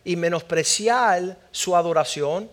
y 0.05 0.17
menospreciar 0.17 1.37
su 1.51 1.77
adoración, 1.77 2.49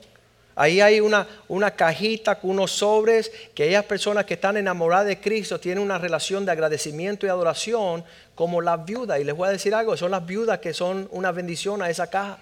ahí 0.56 0.82
hay 0.82 1.00
una, 1.00 1.28
cajita 1.76 2.40
con 2.40 2.52
unos 2.52 2.72
sobres 2.72 3.30
que 3.54 3.64
aquellas 3.64 3.86
personas 3.86 4.26
que 4.26 4.36
están 4.36 4.58
enamoradas 4.58 5.08
de 5.08 5.20
Cristo 5.20 5.60
tienen 5.60 5.84
una 5.84 5.98
relación 5.98 6.46
de 6.46 6.52
agradecimiento 6.52 7.26
y 7.26 7.30
adoración 7.30 8.04
como 8.34 8.62
las 8.62 8.84
viudas. 8.86 9.20
Y 9.20 9.24
les 9.24 9.36
voy 9.36 9.48
a 9.48 9.52
decir 9.52 9.74
algo, 9.76 9.96
son 9.98 10.12
las 10.12 10.26
viudas 10.26 10.60
que 10.60 10.74
son 10.74 11.08
una 11.12 11.32
bendición 11.32 11.82
a 11.82 11.90
esa 11.90 12.10
caja. 12.10 12.40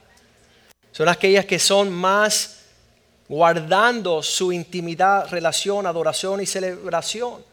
Son 0.92 1.10
aquellas 1.10 1.46
que 1.46 1.60
son 1.60 1.92
más 1.92 2.60
guardando 3.28 4.22
su 4.22 4.52
intimidad, 4.52 5.28
relación, 5.30 5.88
adoración 5.88 6.42
y 6.42 6.46
celebración. 6.46 7.44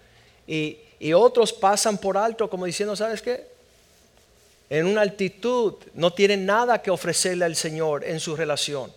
Y, 0.46 0.78
y 0.98 1.12
otros 1.12 1.52
pasan 1.52 1.98
por 1.98 2.18
alto 2.18 2.50
como 2.50 2.66
diciendo, 2.66 2.94
¿sabes 2.94 3.22
qué? 3.22 3.50
en 4.70 4.86
una 4.86 5.00
altitud, 5.00 5.74
no 5.94 6.12
tienen 6.12 6.46
nada 6.46 6.80
que 6.80 6.92
ofrecerle 6.92 7.44
al 7.44 7.56
Señor 7.56 8.04
en 8.04 8.20
su 8.20 8.36
relación. 8.36 8.92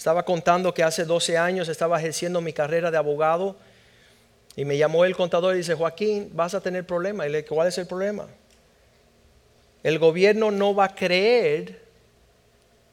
Estaba 0.00 0.22
contando 0.22 0.72
que 0.72 0.82
hace 0.82 1.04
12 1.04 1.36
años 1.36 1.68
estaba 1.68 1.98
ejerciendo 1.98 2.40
mi 2.40 2.54
carrera 2.54 2.90
de 2.90 2.96
abogado 2.96 3.54
y 4.56 4.64
me 4.64 4.78
llamó 4.78 5.04
el 5.04 5.14
contador 5.14 5.54
y 5.54 5.58
dice, 5.58 5.74
Joaquín, 5.74 6.30
vas 6.32 6.54
a 6.54 6.62
tener 6.62 6.86
problemas. 6.86 7.26
Y 7.26 7.30
le 7.30 7.44
¿cuál 7.44 7.68
es 7.68 7.76
el 7.76 7.86
problema? 7.86 8.26
El 9.82 9.98
gobierno 9.98 10.50
no 10.50 10.74
va 10.74 10.86
a 10.86 10.94
creer 10.94 11.82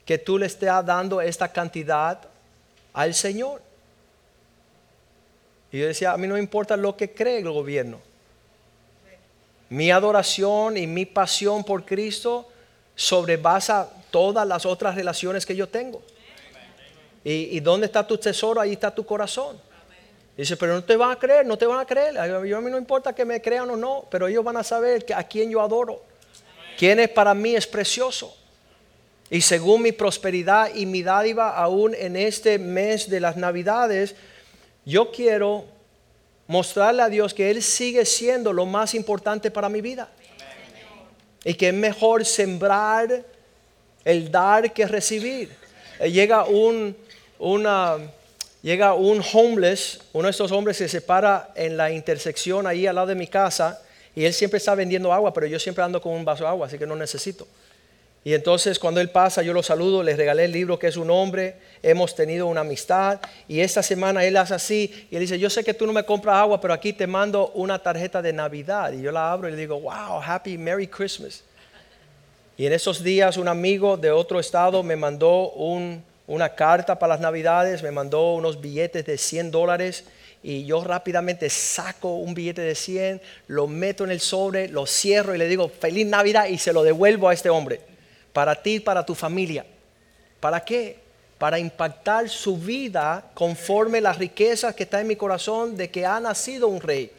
que 0.04 0.18
tú 0.18 0.36
le 0.36 0.44
estés 0.44 0.68
dando 0.84 1.22
esta 1.22 1.50
cantidad 1.50 2.20
al 2.92 3.14
Señor. 3.14 3.62
Y 5.72 5.78
yo 5.78 5.86
decía, 5.86 6.12
a 6.12 6.18
mí 6.18 6.26
no 6.26 6.34
me 6.34 6.40
importa 6.40 6.76
lo 6.76 6.94
que 6.94 7.14
cree 7.14 7.38
el 7.38 7.50
gobierno. 7.50 8.00
Mi 9.70 9.90
adoración 9.90 10.76
y 10.76 10.86
mi 10.86 11.06
pasión 11.06 11.64
por 11.64 11.86
Cristo 11.86 12.50
sobrepasa 12.94 13.88
todas 14.10 14.46
las 14.46 14.66
otras 14.66 14.94
relaciones 14.94 15.46
que 15.46 15.56
yo 15.56 15.70
tengo. 15.70 16.02
¿Y, 17.30 17.60
dónde 17.60 17.84
está 17.84 18.06
tu 18.06 18.16
tesoro? 18.16 18.58
Ahí 18.58 18.72
está 18.72 18.90
tu 18.90 19.04
corazón. 19.04 19.60
Dice, 20.34 20.56
pero 20.56 20.72
no 20.72 20.82
te 20.82 20.96
van 20.96 21.10
a 21.10 21.16
creer, 21.16 21.44
no 21.44 21.58
te 21.58 21.66
van 21.66 21.78
a 21.78 21.84
creer. 21.84 22.14
Yo, 22.46 22.56
a 22.56 22.60
mí 22.62 22.70
no 22.70 22.78
importa 22.78 23.14
que 23.14 23.26
me 23.26 23.42
crean 23.42 23.68
o 23.68 23.76
no, 23.76 24.06
pero 24.10 24.28
ellos 24.28 24.42
van 24.42 24.56
a 24.56 24.64
saber 24.64 25.04
a 25.14 25.22
quién 25.24 25.50
yo 25.50 25.60
adoro. 25.60 26.02
Quién 26.78 27.00
es 27.00 27.10
para 27.10 27.34
mí 27.34 27.54
es 27.54 27.66
precioso. 27.66 28.34
Y 29.28 29.42
según 29.42 29.82
mi 29.82 29.92
prosperidad 29.92 30.74
y 30.74 30.86
mi 30.86 31.02
dádiva, 31.02 31.50
aún 31.50 31.94
en 31.94 32.16
este 32.16 32.58
mes 32.58 33.10
de 33.10 33.20
las 33.20 33.36
Navidades, 33.36 34.14
yo 34.86 35.10
quiero 35.10 35.66
mostrarle 36.46 37.02
a 37.02 37.10
Dios 37.10 37.34
que 37.34 37.50
Él 37.50 37.62
sigue 37.62 38.06
siendo 38.06 38.54
lo 38.54 38.64
más 38.64 38.94
importante 38.94 39.50
para 39.50 39.68
mi 39.68 39.82
vida. 39.82 40.08
Y 41.44 41.52
que 41.52 41.68
es 41.68 41.74
mejor 41.74 42.24
sembrar 42.24 43.22
el 44.02 44.30
dar 44.30 44.72
que 44.72 44.86
recibir. 44.86 45.54
Eh, 45.98 46.10
llega 46.10 46.44
un, 46.44 46.96
una, 47.38 47.96
llega 48.62 48.94
un 48.94 49.22
homeless, 49.32 50.00
uno 50.12 50.26
de 50.26 50.30
estos 50.30 50.52
hombres 50.52 50.76
se 50.76 51.00
para 51.00 51.50
en 51.54 51.76
la 51.76 51.90
intersección 51.90 52.66
ahí 52.66 52.86
al 52.86 52.94
lado 52.94 53.08
de 53.08 53.14
mi 53.14 53.26
casa 53.26 53.80
y 54.14 54.24
él 54.24 54.34
siempre 54.34 54.58
está 54.58 54.74
vendiendo 54.74 55.12
agua, 55.12 55.32
pero 55.32 55.46
yo 55.46 55.58
siempre 55.58 55.84
ando 55.84 56.00
con 56.00 56.12
un 56.12 56.24
vaso 56.24 56.44
de 56.44 56.50
agua, 56.50 56.66
así 56.66 56.78
que 56.78 56.86
no 56.86 56.96
necesito. 56.96 57.46
Y 58.24 58.34
entonces 58.34 58.78
cuando 58.78 59.00
él 59.00 59.10
pasa, 59.10 59.42
yo 59.42 59.52
lo 59.52 59.62
saludo, 59.62 60.02
le 60.02 60.16
regalé 60.16 60.44
el 60.44 60.52
libro 60.52 60.78
que 60.78 60.88
es 60.88 60.96
un 60.96 61.10
hombre, 61.10 61.56
hemos 61.82 62.14
tenido 62.14 62.46
una 62.46 62.62
amistad 62.62 63.20
y 63.46 63.60
esta 63.60 63.82
semana 63.82 64.24
él 64.24 64.36
hace 64.36 64.54
así 64.54 65.06
y 65.10 65.14
él 65.14 65.20
dice, 65.20 65.38
yo 65.38 65.48
sé 65.48 65.62
que 65.62 65.72
tú 65.72 65.86
no 65.86 65.92
me 65.92 66.04
compras 66.04 66.36
agua, 66.36 66.60
pero 66.60 66.74
aquí 66.74 66.92
te 66.92 67.06
mando 67.06 67.52
una 67.54 67.78
tarjeta 67.78 68.20
de 68.20 68.32
Navidad. 68.32 68.92
Y 68.92 69.02
yo 69.02 69.12
la 69.12 69.30
abro 69.30 69.48
y 69.48 69.52
le 69.52 69.56
digo, 69.56 69.80
wow, 69.80 70.20
happy 70.20 70.58
Merry 70.58 70.88
Christmas. 70.88 71.44
Y 72.56 72.66
en 72.66 72.72
esos 72.72 73.04
días 73.04 73.36
un 73.36 73.46
amigo 73.46 73.96
de 73.96 74.10
otro 74.10 74.40
estado 74.40 74.82
me 74.82 74.96
mandó 74.96 75.52
una 76.28 76.54
carta 76.54 76.98
para 76.98 77.14
las 77.14 77.20
Navidades, 77.20 77.82
me 77.82 77.90
mandó 77.90 78.34
unos 78.34 78.60
billetes 78.60 79.04
de 79.04 79.18
100 79.18 79.50
dólares 79.50 80.04
y 80.42 80.64
yo 80.64 80.84
rápidamente 80.84 81.50
saco 81.50 82.14
un 82.14 82.34
billete 82.34 82.62
de 82.62 82.74
100, 82.76 83.20
lo 83.48 83.66
meto 83.66 84.04
en 84.04 84.12
el 84.12 84.20
sobre, 84.20 84.68
lo 84.68 84.86
cierro 84.86 85.34
y 85.34 85.38
le 85.38 85.48
digo, 85.48 85.68
feliz 85.68 86.06
Navidad 86.06 86.46
y 86.46 86.58
se 86.58 86.72
lo 86.72 86.84
devuelvo 86.84 87.28
a 87.28 87.34
este 87.34 87.50
hombre 87.50 87.80
para 88.32 88.54
ti 88.54 88.78
para 88.78 89.04
tu 89.04 89.16
familia. 89.16 89.66
¿Para 90.38 90.64
qué? 90.64 91.00
Para 91.38 91.58
impactar 91.58 92.28
su 92.28 92.56
vida 92.56 93.30
conforme 93.34 94.00
las 94.00 94.16
riquezas 94.16 94.76
que 94.76 94.84
está 94.84 95.00
en 95.00 95.08
mi 95.08 95.16
corazón 95.16 95.76
de 95.76 95.90
que 95.90 96.06
ha 96.06 96.20
nacido 96.20 96.68
un 96.68 96.80
rey. 96.80 97.10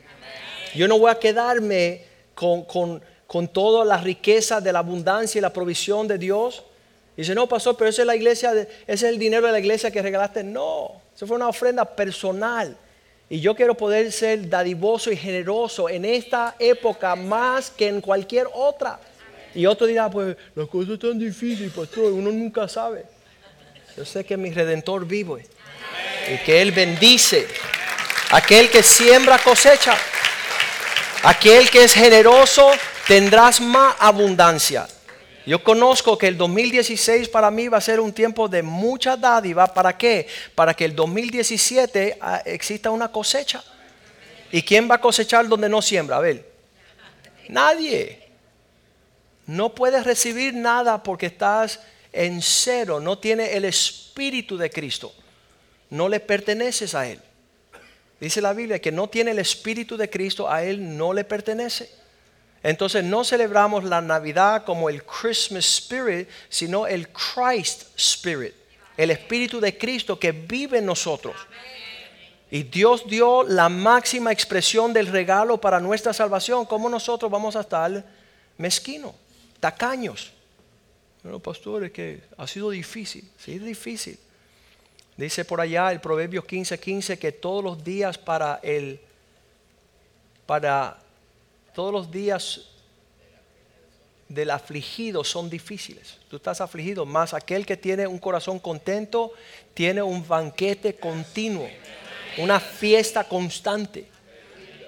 Yo 0.75 0.87
no 0.87 0.97
voy 0.97 1.11
a 1.11 1.19
quedarme 1.19 2.05
con, 2.33 2.63
con, 2.63 3.01
con 3.27 3.47
toda 3.47 3.83
la 3.83 3.97
riqueza 3.97 4.61
de 4.61 4.71
la 4.71 4.79
abundancia 4.79 5.39
y 5.39 5.41
la 5.41 5.51
provisión 5.51 6.07
de 6.07 6.17
Dios? 6.17 6.63
Dice, 7.19 7.35
no, 7.35 7.49
pastor, 7.49 7.75
pero 7.75 7.89
esa 7.89 8.03
es 8.03 8.05
la 8.05 8.15
iglesia, 8.15 8.53
ese 8.53 8.69
es 8.87 9.03
el 9.03 9.19
dinero 9.19 9.45
de 9.45 9.51
la 9.51 9.59
iglesia 9.59 9.91
que 9.91 10.01
regalaste. 10.01 10.41
No, 10.41 11.01
eso 11.13 11.27
fue 11.27 11.35
una 11.35 11.49
ofrenda 11.49 11.83
personal. 11.83 12.77
Y 13.29 13.41
yo 13.41 13.53
quiero 13.53 13.75
poder 13.75 14.09
ser 14.13 14.47
dadivoso 14.47 15.11
y 15.11 15.17
generoso 15.17 15.89
en 15.89 16.05
esta 16.05 16.55
época 16.59 17.17
más 17.17 17.71
que 17.71 17.89
en 17.89 17.99
cualquier 17.99 18.47
otra. 18.53 19.01
Y 19.53 19.65
otro 19.65 19.85
dirá, 19.85 20.09
pues 20.09 20.37
las 20.55 20.69
cosas 20.69 20.93
están 20.93 21.19
difíciles, 21.19 21.73
pastor, 21.73 22.13
uno 22.13 22.31
nunca 22.31 22.69
sabe. 22.69 23.03
Yo 23.97 24.05
sé 24.05 24.23
que 24.23 24.37
mi 24.37 24.51
redentor 24.51 25.05
vive 25.05 25.45
y 26.33 26.37
que 26.45 26.61
Él 26.61 26.71
bendice. 26.71 27.45
Aquel 28.31 28.69
que 28.69 28.81
siembra 28.81 29.39
cosecha. 29.39 29.97
Aquel 31.23 31.69
que 31.69 31.83
es 31.83 31.93
generoso 31.93 32.71
tendrás 33.09 33.59
más 33.59 33.93
abundancia. 33.99 34.87
Yo 35.45 35.63
conozco 35.63 36.17
que 36.17 36.27
el 36.27 36.37
2016 36.37 37.29
para 37.29 37.49
mí 37.49 37.67
va 37.67 37.77
a 37.77 37.81
ser 37.81 37.99
un 37.99 38.13
tiempo 38.13 38.47
de 38.47 38.61
mucha 38.61 39.15
dádiva. 39.15 39.67
¿Para 39.73 39.97
qué? 39.97 40.27
Para 40.53 40.73
que 40.73 40.85
el 40.85 40.95
2017 40.95 42.17
ah, 42.21 42.41
exista 42.45 42.91
una 42.91 43.11
cosecha. 43.11 43.63
¿Y 44.51 44.61
quién 44.61 44.89
va 44.89 44.95
a 44.95 45.01
cosechar 45.01 45.47
donde 45.47 45.69
no 45.69 45.81
siembra? 45.81 46.17
A 46.17 46.21
ver. 46.21 46.49
Nadie. 47.47 48.27
No 49.47 49.73
puedes 49.73 50.03
recibir 50.03 50.53
nada 50.53 51.01
porque 51.01 51.27
estás 51.27 51.79
en 52.11 52.41
cero. 52.41 52.99
No 52.99 53.17
tiene 53.17 53.53
el 53.53 53.65
Espíritu 53.65 54.57
de 54.57 54.69
Cristo. 54.69 55.13
No 55.89 56.07
le 56.09 56.19
perteneces 56.19 56.93
a 56.93 57.07
Él. 57.07 57.19
Dice 58.19 58.41
la 58.41 58.53
Biblia 58.53 58.79
que 58.79 58.91
no 58.91 59.07
tiene 59.07 59.31
el 59.31 59.39
Espíritu 59.39 59.95
de 59.95 60.09
Cristo, 60.09 60.49
a 60.49 60.63
Él 60.63 60.97
no 60.97 61.13
le 61.13 61.23
pertenece. 61.23 61.89
Entonces 62.61 63.03
no 63.03 63.23
celebramos 63.23 63.83
la 63.83 64.01
Navidad 64.01 64.65
como 64.65 64.89
el 64.89 65.03
Christmas 65.03 65.65
Spirit, 65.65 66.27
sino 66.49 66.87
el 66.87 67.07
Christ 67.09 67.83
Spirit, 67.95 68.53
el 68.97 69.11
Espíritu 69.11 69.59
de 69.59 69.77
Cristo 69.77 70.19
que 70.19 70.31
vive 70.31 70.79
en 70.79 70.85
nosotros. 70.85 71.35
Y 72.51 72.63
Dios 72.63 73.07
dio 73.07 73.43
la 73.43 73.69
máxima 73.69 74.31
expresión 74.31 74.91
del 74.91 75.07
regalo 75.07 75.61
para 75.61 75.79
nuestra 75.79 76.13
salvación. 76.13 76.65
¿Cómo 76.65 76.89
nosotros 76.89 77.29
vamos 77.31 77.55
a 77.55 77.61
estar 77.61 78.03
mezquinos, 78.57 79.13
tacaños? 79.59 80.33
Pero 81.21 81.39
pastores, 81.39 81.91
que 81.91 82.21
ha 82.37 82.47
sido 82.47 82.71
difícil. 82.71 83.29
Sí, 83.37 83.53
es 83.53 83.63
difícil. 83.63 84.17
Dice 85.15 85.45
por 85.45 85.61
allá 85.61 85.91
el 85.91 85.99
Proverbio 85.99 86.43
15:15 86.43 86.79
15, 86.79 87.19
que 87.19 87.31
todos 87.33 87.63
los 87.63 87.83
días 87.83 88.17
para 88.17 88.59
el 88.63 88.99
para 90.45 90.97
todos 91.79 91.93
los 91.93 92.11
días 92.11 92.59
del 94.27 94.51
afligido 94.51 95.23
son 95.23 95.49
difíciles. 95.49 96.17
Tú 96.29 96.35
estás 96.35 96.59
afligido, 96.59 97.05
más 97.05 97.33
aquel 97.33 97.65
que 97.65 97.77
tiene 97.77 98.05
un 98.05 98.19
corazón 98.19 98.59
contento 98.59 99.31
tiene 99.73 100.01
un 100.01 100.27
banquete 100.27 100.97
continuo, 100.97 101.69
una 102.37 102.59
fiesta 102.59 103.23
constante. 103.23 104.09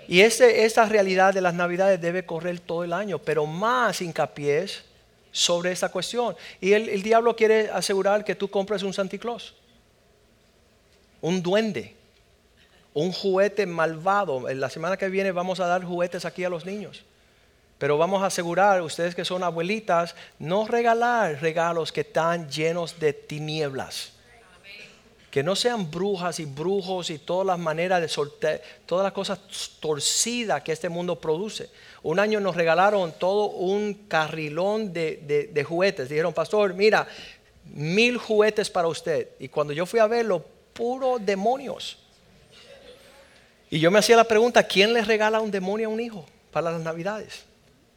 Y 0.05 0.19
ese, 0.19 0.65
esta 0.65 0.85
realidad 0.85 1.33
de 1.33 1.39
las 1.39 1.53
navidades 1.53 2.01
debe 2.01 2.25
correr 2.25 2.59
todo 2.59 2.83
el 2.83 2.91
año, 2.91 3.19
pero 3.19 3.45
más 3.45 4.01
hincapié 4.01 4.65
sobre 5.31 5.71
esa 5.71 5.87
cuestión. 5.87 6.35
Y 6.59 6.73
el, 6.73 6.89
el 6.89 7.01
diablo 7.03 7.37
quiere 7.37 7.69
asegurar 7.69 8.25
que 8.25 8.35
tú 8.35 8.49
compres 8.49 8.83
un 8.83 8.93
Santa 8.93 9.17
Claus, 9.17 9.53
un 11.21 11.41
duende, 11.41 11.95
un 12.93 13.11
juguete 13.11 13.65
malvado. 13.65 14.49
En 14.49 14.59
la 14.59 14.69
semana 14.69 14.97
que 14.97 15.09
viene 15.09 15.31
vamos 15.31 15.59
a 15.59 15.67
dar 15.67 15.83
juguetes 15.83 16.25
aquí 16.25 16.43
a 16.43 16.49
los 16.49 16.65
niños. 16.65 17.03
Pero 17.77 17.97
vamos 17.97 18.21
a 18.21 18.27
asegurar, 18.27 18.81
ustedes 18.81 19.15
que 19.15 19.25
son 19.25 19.43
abuelitas, 19.43 20.15
no 20.37 20.67
regalar 20.67 21.41
regalos 21.41 21.91
que 21.91 22.01
están 22.01 22.47
llenos 22.47 22.99
de 22.99 23.11
tinieblas. 23.11 24.13
Que 25.31 25.41
no 25.41 25.55
sean 25.55 25.89
brujas 25.89 26.39
y 26.39 26.45
brujos 26.45 27.09
y 27.09 27.17
todas 27.17 27.47
las 27.47 27.57
maneras 27.57 28.01
de 28.01 28.07
sortear, 28.07 28.61
todas 28.85 29.03
las 29.03 29.13
cosas 29.13 29.39
torcidas 29.79 30.61
que 30.61 30.73
este 30.73 30.89
mundo 30.89 31.19
produce. 31.19 31.69
Un 32.03 32.19
año 32.19 32.39
nos 32.39 32.55
regalaron 32.55 33.13
todo 33.13 33.45
un 33.45 34.05
carrilón 34.07 34.93
de, 34.93 35.49
de 35.51 35.63
juguetes. 35.63 36.09
Dijeron, 36.09 36.33
pastor, 36.33 36.73
mira, 36.73 37.07
mil 37.65 38.17
juguetes 38.17 38.69
para 38.69 38.89
usted. 38.89 39.29
Y 39.39 39.47
cuando 39.47 39.73
yo 39.73 39.85
fui 39.85 39.99
a 39.99 40.07
verlo, 40.07 40.45
puro 40.73 41.17
demonios. 41.17 41.97
Y 43.73 43.79
yo 43.79 43.89
me 43.89 43.99
hacía 43.99 44.17
la 44.17 44.25
pregunta, 44.25 44.63
¿quién 44.63 44.91
le 44.91 45.01
regala 45.01 45.39
un 45.39 45.49
demonio 45.49 45.87
a 45.87 45.91
un 45.91 46.01
hijo 46.01 46.25
para 46.51 46.71
las 46.71 46.81
navidades? 46.81 47.43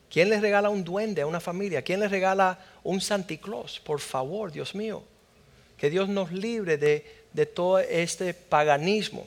¿Quién 0.08 0.30
le 0.30 0.40
regala 0.40 0.70
un 0.70 0.84
duende 0.84 1.22
a 1.22 1.26
una 1.26 1.40
familia? 1.40 1.82
¿Quién 1.82 1.98
le 1.98 2.06
regala 2.06 2.60
un 2.84 3.00
Claus? 3.42 3.80
Por 3.80 3.98
favor, 3.98 4.52
Dios 4.52 4.72
mío. 4.76 5.02
Que 5.76 5.90
Dios 5.90 6.08
nos 6.08 6.30
libre 6.30 6.78
de, 6.78 7.24
de 7.32 7.46
todo 7.46 7.80
este 7.80 8.32
paganismo. 8.34 9.26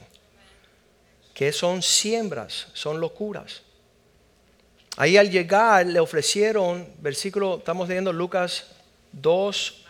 Que 1.34 1.52
son 1.52 1.82
siembras, 1.82 2.68
son 2.72 2.98
locuras. 2.98 3.60
Ahí 4.96 5.18
al 5.18 5.30
llegar 5.30 5.84
le 5.84 6.00
ofrecieron, 6.00 6.88
versículo, 7.00 7.58
estamos 7.58 7.86
leyendo 7.88 8.10
Lucas 8.10 8.68
2, 9.12 9.84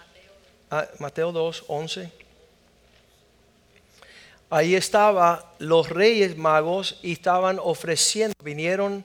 Mateo 0.98 1.30
2, 1.30 1.64
11 1.68 2.17
ahí 4.50 4.74
estaban 4.74 5.40
los 5.58 5.88
reyes 5.88 6.36
magos 6.36 6.98
y 7.02 7.12
estaban 7.12 7.58
ofreciendo, 7.62 8.34
vinieron 8.42 9.04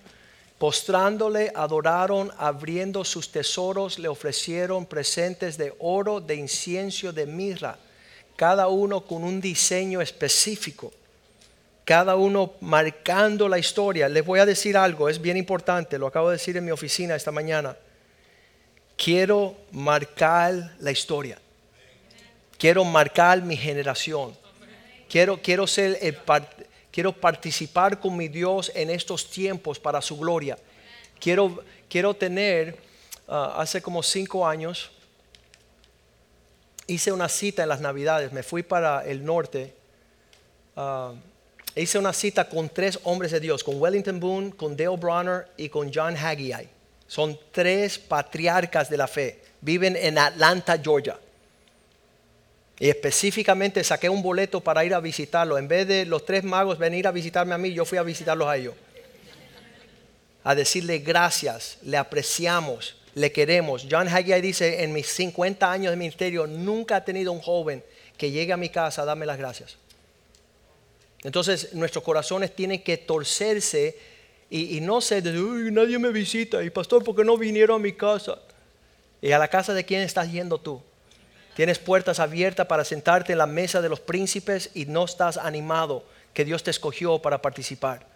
postrándole, 0.58 1.52
adoraron, 1.56 2.32
abriendo 2.38 3.04
sus 3.04 3.32
tesoros, 3.32 4.00
le 4.00 4.08
ofrecieron 4.08 4.86
presentes 4.86 5.58
de 5.58 5.74
oro, 5.80 6.22
de 6.22 6.36
incienso, 6.36 7.12
de 7.12 7.26
mirra, 7.26 7.78
cada 8.38 8.68
uno 8.68 9.02
con 9.02 9.24
un 9.24 9.42
diseño 9.42 10.00
específico, 10.00 10.94
cada 11.84 12.16
uno 12.16 12.54
marcando 12.62 13.50
la 13.50 13.60
historia. 13.60 14.08
Les 14.08 14.26
voy 14.26 14.40
a 14.40 14.46
decir 14.46 14.78
algo, 14.78 15.10
es 15.10 15.20
bien 15.20 15.36
importante, 15.36 15.98
lo 15.98 16.08
acabo 16.08 16.30
de 16.30 16.38
decir 16.38 16.56
en 16.56 16.64
mi 16.64 16.72
oficina 16.72 17.16
esta 17.16 17.32
mañana. 17.32 17.76
Quiero 18.96 19.56
marcar 19.72 20.76
la 20.80 20.92
historia. 20.92 21.40
Quiero 22.58 22.86
marcar 22.86 23.42
mi 23.42 23.58
generación 23.58 24.43
Quiero, 25.14 25.68
ser 25.68 26.24
quiero 26.90 27.14
participar 27.14 28.00
con 28.00 28.18
mi 28.18 28.30
Dios 28.30 28.72
en 28.74 28.90
estos 28.90 29.30
tiempos 29.30 29.80
para 29.80 30.02
su 30.02 30.18
gloria. 30.18 30.58
Quiero, 31.20 31.64
quiero 31.88 32.16
tener, 32.16 32.80
ah, 33.28 33.58
hace 33.60 33.80
como 33.80 34.02
cinco 34.02 34.48
años, 34.48 34.90
hice 36.88 37.12
una 37.12 37.30
cita 37.30 37.62
en 37.62 37.70
las 37.70 37.80
Navidades, 37.80 38.32
me 38.32 38.42
fui 38.42 38.64
para 38.64 39.06
el 39.06 39.24
norte. 39.24 39.76
Ah, 40.76 41.14
hice 41.76 42.00
una 42.00 42.12
cita 42.12 42.50
con 42.50 42.70
tres 42.70 43.00
hombres 43.04 43.32
de 43.32 43.40
Dios, 43.40 43.64
con 43.64 43.80
Wellington 43.80 44.20
Boone, 44.20 44.56
con 44.56 44.76
Dale 44.76 44.98
Bronner 44.98 45.48
y 45.58 45.70
con 45.70 45.92
John 45.94 46.18
Haggai. 46.18 46.68
Son 47.06 47.38
tres 47.52 48.00
patriarcas 48.00 48.90
de 48.90 48.98
la 48.98 49.08
fe. 49.08 49.44
Viven 49.62 49.96
en 49.96 50.18
Atlanta, 50.18 50.76
Georgia. 50.84 51.20
Y 52.80 52.90
específicamente 52.90 53.84
saqué 53.84 54.10
un 54.10 54.24
boleto 54.24 54.62
para 54.62 54.84
ir 54.84 54.94
a 54.94 55.00
visitarlo. 55.00 55.58
En 55.58 55.68
vez 55.68 55.88
de 55.88 56.06
los 56.06 56.26
tres 56.26 56.44
magos 56.44 56.78
venir 56.78 57.08
a 57.08 57.12
visitarme 57.12 57.54
a 57.54 57.58
mí, 57.58 57.74
yo 57.74 57.86
fui 57.86 57.98
a 57.98 58.04
visitarlos 58.04 58.48
a 58.48 58.58
ellos. 58.58 58.74
A 60.44 60.56
decirle 60.56 61.00
gracias, 61.00 61.78
le 61.84 61.98
apreciamos, 61.98 62.98
le 63.16 63.32
queremos. 63.32 63.86
John 63.90 64.08
Haggai 64.08 64.42
dice, 64.42 64.84
en 64.84 64.92
mis 64.92 65.08
50 65.08 65.72
años 65.72 65.92
de 65.92 65.98
ministerio, 65.98 66.48
nunca 66.48 66.98
he 66.98 67.02
tenido 67.02 67.32
un 67.32 67.40
joven 67.40 67.84
que 68.18 68.32
llegue 68.32 68.52
a 68.52 68.58
mi 68.58 68.70
casa 68.70 69.04
a 69.04 69.06
darme 69.06 69.26
las 69.26 69.38
gracias. 69.38 69.78
Entonces 71.24 71.74
nuestros 71.74 72.04
corazones 72.04 72.54
tienen 72.54 72.84
que 72.84 72.98
torcerse 72.98 73.98
y, 74.50 74.82
no 74.82 75.02
ser 75.02 75.24
de, 75.24 75.32
nadie 75.72 75.98
me 75.98 76.12
visita. 76.12 76.64
Y 76.64 76.70
pastor, 76.70 77.04
¿por 77.04 77.16
qué 77.16 77.24
no 77.24 77.38
vinieron 77.38 77.78
a 77.78 77.84
mi 77.84 77.94
casa? 77.94 78.38
¿Y 79.20 79.32
a 79.32 79.40
la 79.40 79.48
casa 79.48 79.74
de 79.74 79.84
quién 79.84 80.02
estás 80.02 80.32
yendo 80.32 80.60
tú? 80.60 80.80
Tienes 81.56 81.78
puertas 81.78 82.20
abiertas 82.20 82.66
para 82.66 82.84
sentarte 82.84 83.34
en 83.34 83.38
la 83.38 83.46
mesa 83.46 83.82
de 83.82 83.90
los 83.90 84.00
príncipes 84.00 84.72
y 84.74 84.86
no 84.86 85.06
estás 85.06 85.38
animado 85.38 86.04
que 86.34 86.46
Dios 86.46 86.64
te 86.64 86.72
escogió 86.72 87.20
para 87.20 87.42
participar. 87.42 88.08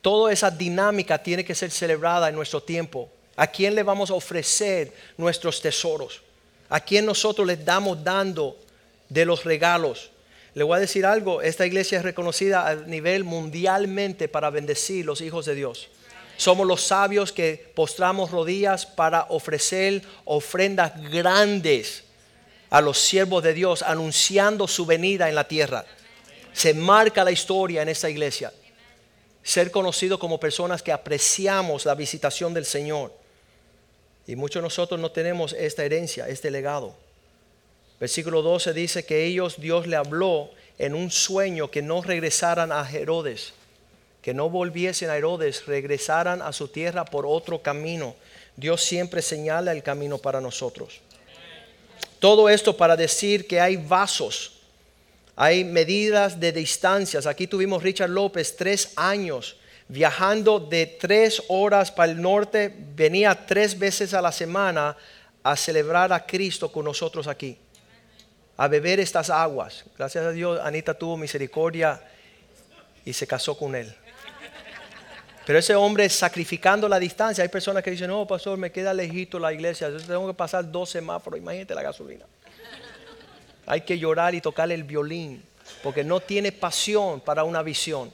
Toda 0.00 0.32
esa 0.32 0.50
dinámica 0.50 1.22
tiene 1.22 1.44
que 1.44 1.54
ser 1.54 1.70
celebrada 1.70 2.28
en 2.28 2.34
nuestro 2.34 2.62
tiempo. 2.62 3.10
¿A 3.36 3.46
quién 3.46 3.74
le 3.74 3.82
vamos 3.82 4.10
a 4.10 4.14
ofrecer 4.14 4.92
nuestros 5.16 5.60
tesoros? 5.60 6.22
¿A 6.70 6.80
quién 6.80 7.04
nosotros 7.04 7.46
les 7.46 7.62
damos 7.64 8.02
dando 8.02 8.58
de 9.10 9.26
los 9.26 9.44
regalos? 9.44 10.10
Le 10.54 10.64
voy 10.64 10.78
a 10.78 10.80
decir 10.80 11.04
algo, 11.04 11.42
esta 11.42 11.66
iglesia 11.66 11.98
es 11.98 12.04
reconocida 12.04 12.66
a 12.66 12.74
nivel 12.74 13.24
mundialmente 13.24 14.28
para 14.28 14.50
bendecir 14.50 15.04
los 15.04 15.20
hijos 15.20 15.44
de 15.46 15.54
Dios. 15.54 15.88
Somos 16.38 16.66
los 16.66 16.82
sabios 16.82 17.30
que 17.30 17.70
postramos 17.74 18.30
rodillas 18.30 18.86
para 18.86 19.26
ofrecer 19.28 20.02
ofrendas 20.24 20.92
grandes 21.10 22.04
a 22.72 22.80
los 22.80 22.98
siervos 22.98 23.42
de 23.42 23.52
Dios 23.52 23.82
anunciando 23.82 24.66
su 24.66 24.86
venida 24.86 25.28
en 25.28 25.34
la 25.34 25.46
tierra. 25.46 25.84
Se 26.54 26.72
marca 26.72 27.22
la 27.22 27.30
historia 27.30 27.82
en 27.82 27.90
esta 27.90 28.08
iglesia. 28.08 28.50
ser 29.42 29.70
conocidos 29.70 30.18
como 30.18 30.40
personas 30.40 30.82
que 30.82 30.92
apreciamos 30.92 31.84
la 31.84 31.94
visitación 31.94 32.54
del 32.54 32.64
Señor. 32.64 33.12
Y 34.26 34.36
muchos 34.36 34.62
de 34.62 34.66
nosotros 34.66 34.98
no 35.00 35.10
tenemos 35.10 35.52
esta 35.52 35.84
herencia, 35.84 36.28
este 36.28 36.50
legado. 36.50 36.94
Versículo 38.00 38.40
12 38.40 38.72
dice 38.72 39.04
que 39.04 39.26
ellos, 39.26 39.60
Dios 39.60 39.86
le 39.86 39.96
habló 39.96 40.50
en 40.78 40.94
un 40.94 41.10
sueño 41.10 41.70
que 41.70 41.82
no 41.82 42.00
regresaran 42.00 42.72
a 42.72 42.88
Herodes, 42.90 43.52
que 44.22 44.32
no 44.32 44.48
volviesen 44.48 45.10
a 45.10 45.16
Herodes, 45.16 45.66
regresaran 45.66 46.40
a 46.40 46.54
su 46.54 46.68
tierra 46.68 47.04
por 47.04 47.26
otro 47.26 47.60
camino. 47.60 48.14
Dios 48.56 48.82
siempre 48.82 49.20
señala 49.20 49.72
el 49.72 49.82
camino 49.82 50.16
para 50.16 50.40
nosotros. 50.40 51.02
Todo 52.22 52.48
esto 52.48 52.76
para 52.76 52.94
decir 52.94 53.48
que 53.48 53.60
hay 53.60 53.76
vasos, 53.76 54.60
hay 55.34 55.64
medidas 55.64 56.38
de 56.38 56.52
distancias. 56.52 57.26
Aquí 57.26 57.48
tuvimos 57.48 57.82
Richard 57.82 58.10
López 58.10 58.54
tres 58.56 58.92
años 58.94 59.56
viajando 59.88 60.60
de 60.60 60.86
tres 60.86 61.42
horas 61.48 61.90
para 61.90 62.12
el 62.12 62.22
norte, 62.22 62.72
venía 62.94 63.34
tres 63.44 63.76
veces 63.76 64.14
a 64.14 64.22
la 64.22 64.30
semana 64.30 64.96
a 65.42 65.56
celebrar 65.56 66.12
a 66.12 66.24
Cristo 66.24 66.70
con 66.70 66.84
nosotros 66.84 67.26
aquí 67.26 67.58
a 68.56 68.68
beber 68.68 69.00
estas 69.00 69.28
aguas. 69.28 69.82
Gracias 69.98 70.24
a 70.24 70.30
Dios, 70.30 70.60
Anita 70.62 70.94
tuvo 70.94 71.16
misericordia 71.16 72.00
y 73.04 73.12
se 73.12 73.26
casó 73.26 73.58
con 73.58 73.74
él. 73.74 73.92
Pero 75.44 75.58
ese 75.58 75.74
hombre 75.74 76.08
sacrificando 76.08 76.88
la 76.88 76.98
distancia, 76.98 77.42
hay 77.42 77.48
personas 77.48 77.82
que 77.82 77.90
dicen, 77.90 78.08
no, 78.08 78.26
pastor, 78.26 78.56
me 78.58 78.70
queda 78.70 78.94
lejito 78.94 79.38
la 79.38 79.52
iglesia, 79.52 79.90
tengo 80.06 80.26
que 80.28 80.34
pasar 80.34 80.70
dos 80.70 80.90
semáforos, 80.90 81.38
imagínate 81.38 81.74
la 81.74 81.82
gasolina. 81.82 82.24
Hay 83.66 83.80
que 83.80 83.98
llorar 83.98 84.34
y 84.34 84.40
tocarle 84.40 84.74
el 84.74 84.84
violín, 84.84 85.42
porque 85.82 86.04
no 86.04 86.20
tiene 86.20 86.52
pasión 86.52 87.20
para 87.20 87.42
una 87.42 87.62
visión, 87.62 88.12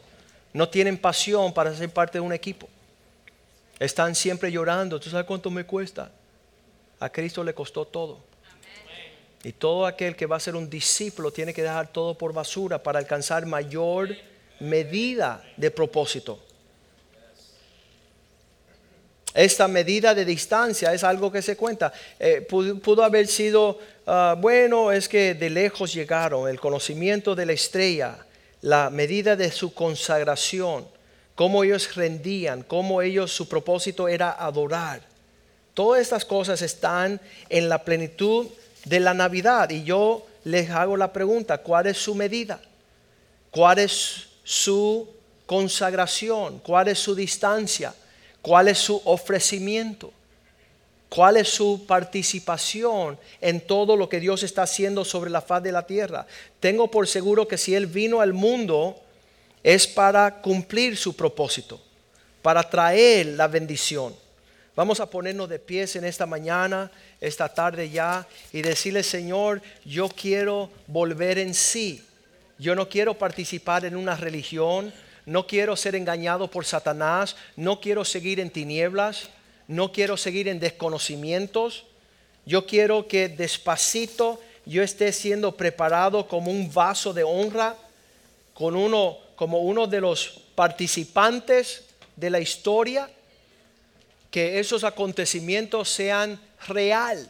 no 0.55 0.69
tienen 0.69 0.97
pasión 0.97 1.53
para 1.53 1.75
ser 1.75 1.91
parte 1.91 2.19
de 2.19 2.21
un 2.21 2.33
equipo. 2.33 2.69
Están 3.79 4.15
siempre 4.15 4.51
llorando, 4.51 4.99
¿tú 4.99 5.11
sabes 5.11 5.27
cuánto 5.27 5.51
me 5.51 5.65
cuesta? 5.65 6.11
A 6.99 7.11
Cristo 7.11 7.45
le 7.45 7.55
costó 7.55 7.85
todo. 7.85 8.19
Y 9.45 9.53
todo 9.53 9.87
aquel 9.87 10.17
que 10.17 10.27
va 10.27 10.37
a 10.37 10.41
ser 10.41 10.57
un 10.57 10.69
discípulo 10.69 11.31
tiene 11.31 11.55
que 11.55 11.63
dejar 11.63 11.93
todo 11.93 12.17
por 12.17 12.33
basura 12.33 12.83
para 12.83 12.99
alcanzar 12.99 13.47
mayor 13.47 14.17
medida 14.59 15.45
de 15.57 15.71
propósito. 15.71 16.43
Esta 19.35 19.69
medida 19.69 20.15
de 20.15 20.25
distancia 20.25 20.93
es 20.93 21.05
algo 21.05 21.31
que 21.31 21.43
se 21.43 21.57
cuenta. 21.57 21.93
Eh, 22.19 22.41
pudo, 22.41 23.05
haber 23.05 23.27
sido, 23.27 23.79
ah, 24.07 24.35
bueno, 24.39 24.91
es 24.91 25.09
que 25.09 25.35
de 25.35 25.51
lejos 25.51 25.93
llegaron, 25.93 26.49
el 26.49 26.59
conocimiento 26.59 27.35
de 27.35 27.47
la 27.47 27.53
estrella, 27.53 28.19
la 28.63 28.91
medida 28.91 29.37
de 29.37 29.51
su 29.51 29.75
consagración, 29.75 30.87
cómo 31.35 31.63
ellos 31.63 31.95
rendían, 31.95 32.63
cómo 32.63 33.03
ellos, 33.03 33.33
su 33.33 33.49
propósito 33.49 34.09
era 34.09 34.33
adorar. 34.33 35.03
Todas 35.75 36.01
estas 36.01 36.25
cosas 36.25 36.61
están 36.63 37.21
en 37.49 37.69
la 37.69 37.85
plenitud 37.85 38.49
de 38.85 38.99
la 38.99 39.15
Navidad. 39.15 39.71
Y 39.71 39.85
yo 39.85 40.27
les 40.45 40.71
hago 40.71 40.97
la 40.97 41.13
pregunta, 41.13 41.59
¿cuál 41.59 41.87
es 41.87 41.99
su 41.99 42.15
medida? 42.15 42.61
¿Cuál 43.51 43.79
es 43.79 44.27
su 44.43 45.09
consagración? 45.47 46.59
¿Cuál 46.61 46.89
es 46.89 46.99
su 46.99 47.15
distancia? 47.15 47.95
¿Cuál 48.43 48.69
es 48.69 48.79
su 48.79 49.01
ofrecimiento? 49.05 50.13
¿Cuál 51.09 51.39
es 51.39 51.49
su 51.49 51.87
participación 51.87 53.19
en 53.41 53.61
todo 53.63 53.97
lo 53.97 54.09
que 54.09 54.21
Dios 54.21 54.43
está 54.43 54.63
haciendo 54.63 55.05
sobre 55.05 55.31
la 55.31 55.41
faz 55.41 55.63
de 55.63 55.73
la 55.73 55.87
tierra? 55.87 56.27
Tengo 56.61 56.91
por 56.91 57.09
seguro 57.09 57.49
que 57.49 57.57
si 57.57 57.75
Él 57.75 57.87
vino 57.87 58.21
al 58.21 58.35
mundo 58.35 59.01
es 59.63 59.87
para 59.87 60.41
cumplir 60.41 60.97
su 60.97 61.17
propósito, 61.17 61.81
para 62.43 62.63
traer 62.63 63.27
la 63.27 63.49
bendición. 63.49 64.15
Vamos 64.77 65.01
a 65.01 65.11
ponernos 65.11 65.49
de 65.49 65.59
pies 65.59 65.97
en 65.97 66.05
esta 66.05 66.25
mañana, 66.25 66.91
esta 67.21 67.53
tarde 67.53 67.91
ya, 67.91 68.29
y 68.53 68.63
decirle, 68.63 69.03
Señor, 69.03 69.61
yo 69.85 70.09
quiero 70.09 70.71
volver 70.87 71.39
en 71.39 71.53
sí. 71.53 72.05
Yo 72.59 72.77
no 72.77 72.89
quiero 72.89 73.15
participar 73.15 73.85
en 73.87 73.97
una 73.97 74.15
religión, 74.15 74.93
no 75.29 75.47
quiero 75.47 75.77
ser 75.77 75.95
engañado 75.95 76.51
por 76.51 76.65
Satanás, 76.65 77.37
no 77.55 77.81
quiero 77.81 78.03
seguir 78.07 78.41
en 78.41 78.49
tinieblas, 78.49 79.29
no 79.67 79.93
quiero 79.93 80.17
seguir 80.17 80.49
en 80.49 80.59
desconocimientos. 80.59 81.85
Yo 82.47 82.67
quiero 82.67 83.07
que 83.09 83.29
despacito 83.29 84.41
yo 84.65 84.83
esté 84.83 85.13
siendo 85.13 85.55
preparado 85.55 86.29
como 86.29 86.51
un 86.51 86.73
vaso 86.73 87.13
de 87.13 87.25
honra, 87.25 87.77
con 88.55 88.75
uno, 88.75 89.19
como 89.37 89.61
uno 89.61 89.87
de 89.87 90.01
los 90.01 90.41
participantes 90.55 91.85
de 92.17 92.31
la 92.31 92.41
historia 92.41 93.11
que 94.31 94.59
esos 94.59 94.83
acontecimientos 94.83 95.91
sean 95.91 96.41
real, 96.67 97.29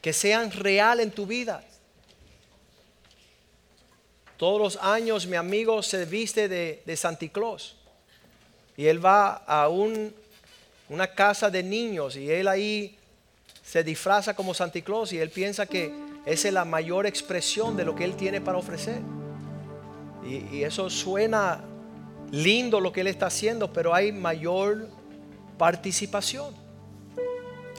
que 0.00 0.12
sean 0.12 0.52
real 0.52 1.00
en 1.00 1.10
tu 1.10 1.26
vida. 1.26 1.64
Todos 4.36 4.60
los 4.60 4.82
años 4.82 5.26
mi 5.26 5.36
amigo 5.36 5.82
se 5.82 6.04
viste 6.04 6.48
de, 6.48 6.82
de 6.84 6.96
Santa 6.96 7.26
Claus 7.28 7.76
y 8.76 8.86
él 8.86 9.04
va 9.04 9.36
a 9.46 9.68
un, 9.68 10.12
una 10.88 11.06
casa 11.06 11.50
de 11.50 11.62
niños 11.62 12.16
y 12.16 12.30
él 12.30 12.46
ahí 12.48 12.96
se 13.64 13.82
disfraza 13.82 14.34
como 14.34 14.54
Santa 14.54 14.80
Claus 14.82 15.12
y 15.12 15.18
él 15.18 15.30
piensa 15.30 15.66
que 15.66 15.92
esa 16.26 16.48
es 16.48 16.54
la 16.54 16.64
mayor 16.64 17.06
expresión 17.06 17.76
de 17.76 17.84
lo 17.84 17.94
que 17.94 18.04
él 18.04 18.14
tiene 18.14 18.40
para 18.40 18.58
ofrecer. 18.58 19.00
Y, 20.24 20.56
y 20.56 20.64
eso 20.64 20.90
suena 20.90 21.64
lindo 22.30 22.80
lo 22.80 22.92
que 22.92 23.00
él 23.00 23.06
está 23.06 23.26
haciendo, 23.26 23.72
pero 23.72 23.94
hay 23.94 24.12
mayor 24.12 24.88
participación. 25.56 26.54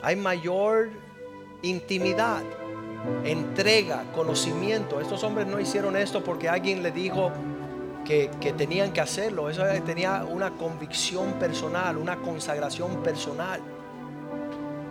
Hay 0.01 0.15
mayor 0.15 0.89
intimidad, 1.61 2.43
entrega, 3.23 4.03
conocimiento. 4.13 4.99
Estos 5.01 5.23
hombres 5.23 5.47
no 5.47 5.59
hicieron 5.59 5.95
esto 5.95 6.23
porque 6.23 6.49
alguien 6.49 6.83
le 6.83 6.91
dijo 6.91 7.31
que, 8.05 8.29
tenían 8.57 8.93
que 8.93 9.01
hacerlo. 9.01 9.49
Eso 9.49 9.63
tenía 9.85 10.23
una 10.23 10.51
convicción 10.51 11.33
personal, 11.33 11.97
una 11.97 12.17
consagración 12.17 13.03
personal. 13.03 13.59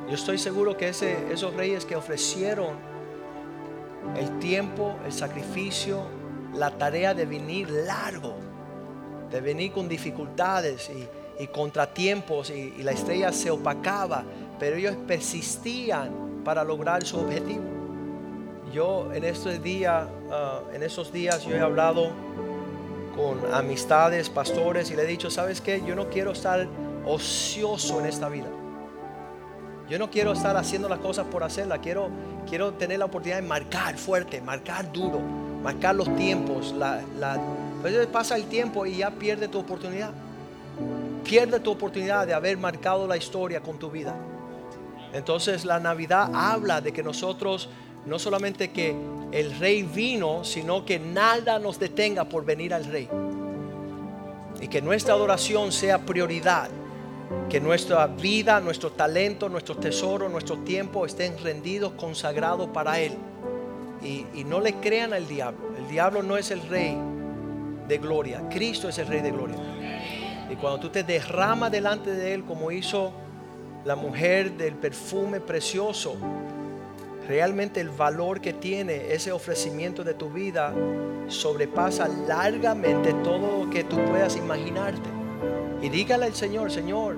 Yo 0.08 0.14
estoy 0.14 0.38
seguro 0.38 0.76
que 0.76 0.88
esos 0.88 1.54
reyes 1.54 1.84
que 1.84 1.96
ofrecieron 1.96 2.76
el 4.16 4.38
tiempo, 4.38 4.96
el 5.04 5.12
sacrificio, 5.12 6.02
la 6.54 6.70
tarea 6.70 7.14
de 7.14 7.26
venir 7.26 7.68
largo, 7.70 8.34
de 9.30 9.40
venir 9.40 9.72
con 9.72 9.88
dificultades 9.88 10.90
y 11.40 11.46
contratiempos 11.48 12.50
y, 12.50 12.82
la 12.82 12.92
estrella 12.92 13.32
se 13.32 13.50
opacaba, 13.50 14.24
pero 14.58 14.76
ellos 14.76 14.94
persistían 15.06 16.42
para 16.44 16.62
lograr 16.62 17.04
su 17.04 17.18
objetivo. 17.18 17.75
Yo 18.72 19.12
en 19.12 19.24
estos 19.24 19.62
días, 19.62 20.08
ah, 20.30 20.60
en 20.72 20.82
esos 20.82 21.12
días 21.12 21.44
yo 21.44 21.56
he 21.56 21.60
hablado 21.60 22.10
con 23.16 23.54
amistades, 23.54 24.28
pastores 24.28 24.90
y 24.90 24.96
le 24.96 25.02
he 25.02 25.06
dicho, 25.06 25.30
¿sabes 25.30 25.60
qué? 25.60 25.82
Yo 25.86 25.94
no 25.94 26.08
quiero 26.10 26.32
estar 26.32 26.66
ocioso 27.06 28.00
en 28.00 28.06
esta 28.06 28.28
vida. 28.28 28.48
Yo 29.88 29.98
no 29.98 30.10
quiero 30.10 30.32
estar 30.32 30.56
haciendo 30.56 30.88
las 30.88 30.98
cosas 30.98 31.26
por 31.26 31.44
hacerlas. 31.44 31.78
Quiero, 31.78 32.10
quiero 32.48 32.74
tener 32.74 32.98
la 32.98 33.04
oportunidad 33.04 33.40
de 33.40 33.46
marcar 33.46 33.96
fuerte, 33.96 34.40
marcar 34.40 34.92
duro, 34.92 35.20
marcar 35.62 35.94
los 35.94 36.14
tiempos. 36.16 36.72
La, 36.72 37.02
la, 37.18 37.40
pues 37.80 38.06
pasa 38.08 38.34
el 38.36 38.46
tiempo 38.46 38.84
y 38.84 38.96
ya 38.96 39.12
pierde 39.12 39.46
tu 39.46 39.60
oportunidad. 39.60 40.10
Pierde 41.22 41.60
tu 41.60 41.70
oportunidad 41.70 42.26
de 42.26 42.34
haber 42.34 42.58
marcado 42.58 43.06
la 43.06 43.16
historia 43.16 43.60
con 43.60 43.78
tu 43.78 43.90
vida. 43.90 44.14
Entonces 45.12 45.64
la 45.64 45.78
Navidad 45.78 46.30
habla 46.34 46.80
de 46.80 46.92
que 46.92 47.02
nosotros, 47.02 47.68
no 48.07 48.18
solamente 48.18 48.70
que 48.70 48.94
el 49.32 49.59
rey 49.59 49.82
vino, 49.82 50.44
sino 50.44 50.84
que 50.84 50.98
nada 50.98 51.59
nos 51.59 51.78
detenga 51.78 52.24
por 52.24 52.44
venir 52.44 52.72
al 52.72 52.84
rey. 52.84 53.09
Y 54.61 54.68
que 54.68 54.80
nuestra 54.80 55.14
adoración 55.14 55.72
sea 55.72 55.98
prioridad. 55.98 56.70
Que 57.50 57.61
nuestra 57.61 58.07
vida, 58.07 58.61
nuestro 58.61 58.92
talento, 58.92 59.48
nuestro 59.48 59.76
tesoro, 59.76 60.28
nuestro 60.28 60.59
tiempo 60.59 61.04
estén 61.04 61.36
rendidos, 61.38 61.92
consagrados 61.92 62.68
para 62.68 63.00
Él. 63.00 63.12
Y, 64.02 64.24
y 64.34 64.44
no 64.44 64.61
le 64.61 64.74
crean 64.74 65.12
al 65.12 65.26
diablo. 65.26 65.76
El 65.76 65.88
diablo 65.88 66.22
no 66.22 66.36
es 66.36 66.50
el 66.50 66.62
rey 66.68 66.96
de 67.88 67.98
gloria. 67.98 68.48
Cristo 68.48 68.88
es 68.88 68.98
el 68.98 69.09
rey 69.09 69.20
de 69.20 69.32
gloria. 69.32 69.57
Y 70.50 70.54
cuando 70.54 70.78
tú 70.78 70.90
te 70.90 71.02
derramas 71.02 71.72
delante 71.72 72.11
de 72.11 72.34
Él 72.34 72.44
como 72.44 72.70
hizo 72.70 73.12
la 73.84 73.96
mujer 73.96 74.52
del 74.52 74.74
perfume 74.74 75.40
precioso, 75.40 76.16
realmente 77.26 77.80
el 77.80 77.90
valor 77.90 78.40
que 78.40 78.52
tiene 78.52 79.12
ese 79.12 79.32
ofrecimiento 79.32 80.04
de 80.04 80.14
tu 80.14 80.30
vida 80.30 80.72
sobrepasa 81.28 82.08
largamente 82.08 83.12
todo 83.24 83.64
lo 83.64 83.70
que 83.70 83.84
tú 83.84 83.96
puedas 84.04 84.36
imaginarte. 84.36 85.08
Y 85.82 85.88
dígale 85.88 86.26
al 86.26 86.34
Señor, 86.34 86.70
Señor, 86.70 87.16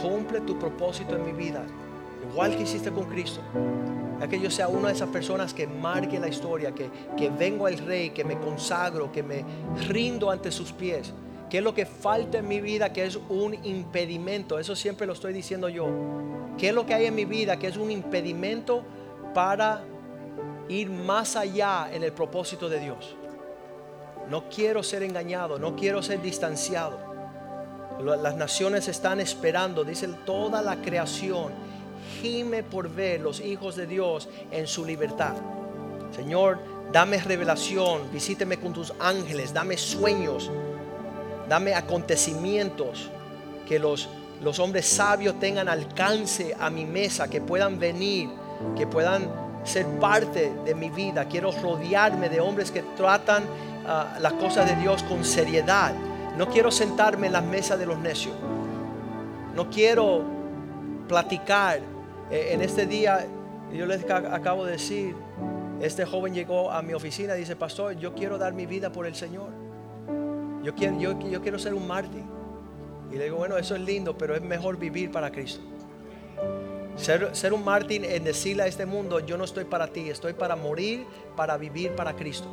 cumple 0.00 0.40
tu 0.40 0.58
propósito 0.58 1.16
en 1.16 1.24
mi 1.24 1.32
vida, 1.32 1.64
igual 2.30 2.56
que 2.56 2.62
hiciste 2.62 2.90
con 2.90 3.04
Cristo. 3.04 3.40
Ya 4.20 4.28
que 4.28 4.40
yo 4.40 4.50
sea 4.50 4.68
una 4.68 4.88
de 4.88 4.94
esas 4.94 5.10
personas 5.10 5.52
que 5.52 5.66
marque 5.66 6.18
la 6.18 6.28
historia, 6.28 6.72
que, 6.72 6.88
que 7.16 7.28
vengo 7.28 7.66
al 7.66 7.76
Rey, 7.78 8.10
que 8.10 8.24
me 8.24 8.38
consagro, 8.38 9.12
que 9.12 9.22
me 9.22 9.44
rindo 9.88 10.30
ante 10.30 10.50
sus 10.50 10.72
pies 10.72 11.12
¿Qué 11.50 11.58
es 11.58 11.64
lo 11.64 11.74
que 11.74 11.86
falta 11.86 12.38
en 12.38 12.48
mi 12.48 12.60
vida 12.60 12.92
que 12.92 13.04
es 13.04 13.18
un 13.28 13.54
impedimento? 13.64 14.58
Eso 14.58 14.74
siempre 14.74 15.06
lo 15.06 15.12
estoy 15.12 15.32
diciendo 15.32 15.68
yo. 15.68 15.86
¿Qué 16.58 16.70
es 16.70 16.74
lo 16.74 16.86
que 16.86 16.94
hay 16.94 17.06
en 17.06 17.14
mi 17.14 17.24
vida 17.24 17.56
que 17.56 17.68
es 17.68 17.76
un 17.76 17.90
impedimento 17.90 18.82
para 19.36 19.82
ir 20.66 20.88
más 20.88 21.36
allá 21.36 21.90
en 21.92 22.02
el 22.02 22.10
propósito 22.10 22.70
de 22.70 22.80
Dios? 22.80 23.14
No 24.30 24.48
quiero 24.48 24.82
ser 24.82 25.02
engañado, 25.02 25.58
no 25.58 25.76
quiero 25.76 26.02
ser 26.02 26.22
distanciado. 26.22 26.98
Las 28.00 28.34
naciones 28.34 28.88
están 28.88 29.20
esperando, 29.20 29.84
dice 29.84 30.08
toda 30.24 30.62
la 30.62 30.76
creación, 30.76 31.52
gime 32.22 32.62
por 32.62 32.88
ver 32.88 33.20
los 33.20 33.40
hijos 33.40 33.76
de 33.76 33.86
Dios 33.86 34.26
en 34.50 34.66
su 34.66 34.86
libertad. 34.86 35.34
Señor, 36.14 36.58
dame 36.90 37.18
revelación, 37.18 38.10
visíteme 38.10 38.56
con 38.56 38.72
tus 38.72 38.94
ángeles, 38.98 39.52
dame 39.52 39.76
sueños, 39.76 40.50
dame 41.46 41.74
acontecimientos 41.74 43.10
que 43.68 43.78
los, 43.78 44.08
los 44.40 44.58
hombres 44.60 44.86
sabios 44.86 45.38
tengan 45.38 45.68
alcance 45.68 46.56
a 46.58 46.70
mi 46.70 46.86
mesa, 46.86 47.28
que 47.28 47.42
puedan 47.42 47.78
venir, 47.78 48.30
que 48.76 48.86
puedan 48.86 49.28
ser 49.64 49.86
parte 49.98 50.52
de 50.64 50.74
mi 50.74 50.90
vida. 50.90 51.26
Quiero 51.26 51.50
rodearme 51.50 52.28
de 52.28 52.40
hombres 52.40 52.70
que 52.70 52.82
tratan 52.96 53.44
uh, 53.44 54.20
las 54.20 54.32
cosas 54.34 54.68
de 54.68 54.76
Dios 54.76 55.02
con 55.02 55.24
seriedad. 55.24 55.92
No 56.36 56.48
quiero 56.48 56.70
sentarme 56.70 57.26
en 57.26 57.32
la 57.32 57.40
mesa 57.40 57.76
de 57.76 57.86
los 57.86 57.98
necios. 57.98 58.34
No 59.54 59.68
quiero 59.70 60.22
platicar. 61.08 61.80
Eh, 62.30 62.50
en 62.52 62.60
este 62.60 62.86
día, 62.86 63.26
yo 63.72 63.86
les 63.86 64.08
acabo 64.10 64.64
de 64.64 64.72
decir, 64.72 65.14
este 65.80 66.04
joven 66.04 66.34
llegó 66.34 66.70
a 66.70 66.82
mi 66.82 66.92
oficina 66.92 67.36
y 67.36 67.40
dice, 67.40 67.56
pastor, 67.56 67.96
yo 67.96 68.14
quiero 68.14 68.38
dar 68.38 68.52
mi 68.52 68.66
vida 68.66 68.90
por 68.90 69.06
el 69.06 69.14
Señor. 69.14 69.50
Yo 70.62 70.74
quiero, 70.74 70.98
yo, 70.98 71.18
yo 71.20 71.40
quiero 71.40 71.58
ser 71.58 71.74
un 71.74 71.86
mártir. 71.86 72.24
Y 73.12 73.16
le 73.16 73.24
digo, 73.24 73.36
bueno, 73.36 73.56
eso 73.56 73.74
es 73.76 73.80
lindo, 73.80 74.18
pero 74.18 74.34
es 74.34 74.42
mejor 74.42 74.76
vivir 74.76 75.10
para 75.10 75.30
Cristo. 75.30 75.62
Ser, 76.96 77.34
ser, 77.36 77.52
un 77.52 77.64
mártir 77.64 78.04
en 78.04 78.24
decirle 78.24 78.62
a 78.62 78.66
este 78.66 78.86
mundo, 78.86 79.20
yo 79.20 79.36
no 79.36 79.44
estoy 79.44 79.64
para 79.64 79.88
ti, 79.88 80.08
estoy 80.08 80.32
para 80.32 80.56
morir, 80.56 81.06
para 81.36 81.56
vivir 81.56 81.92
para 81.92 82.16
Cristo. 82.16 82.48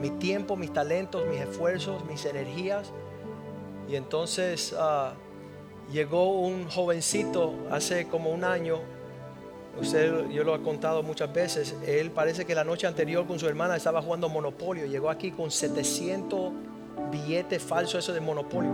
Mi 0.00 0.10
tiempo, 0.10 0.56
mis 0.56 0.72
talentos, 0.72 1.26
mis 1.26 1.40
esfuerzos, 1.40 2.04
mis 2.06 2.24
energías. 2.24 2.92
Y 3.88 3.96
entonces 3.96 4.74
ah, 4.78 5.12
llegó 5.92 6.32
un 6.40 6.68
jovencito 6.68 7.54
hace 7.70 8.08
como 8.08 8.30
un 8.30 8.44
año. 8.44 8.80
Usted, 9.78 10.30
yo 10.30 10.44
lo 10.44 10.54
he 10.54 10.62
contado 10.62 11.02
muchas 11.02 11.32
veces. 11.32 11.76
Él 11.86 12.10
parece 12.10 12.44
que 12.44 12.54
la 12.54 12.64
noche 12.64 12.86
anterior 12.86 13.26
con 13.26 13.38
su 13.38 13.46
hermana 13.46 13.76
estaba 13.76 14.00
jugando 14.00 14.28
Monopolio. 14.28 14.86
Llegó 14.86 15.10
aquí 15.10 15.30
con 15.30 15.50
700 15.50 16.52
billete 17.10 17.58
falso 17.58 17.98
eso 17.98 18.12
de 18.12 18.20
monopolio. 18.20 18.72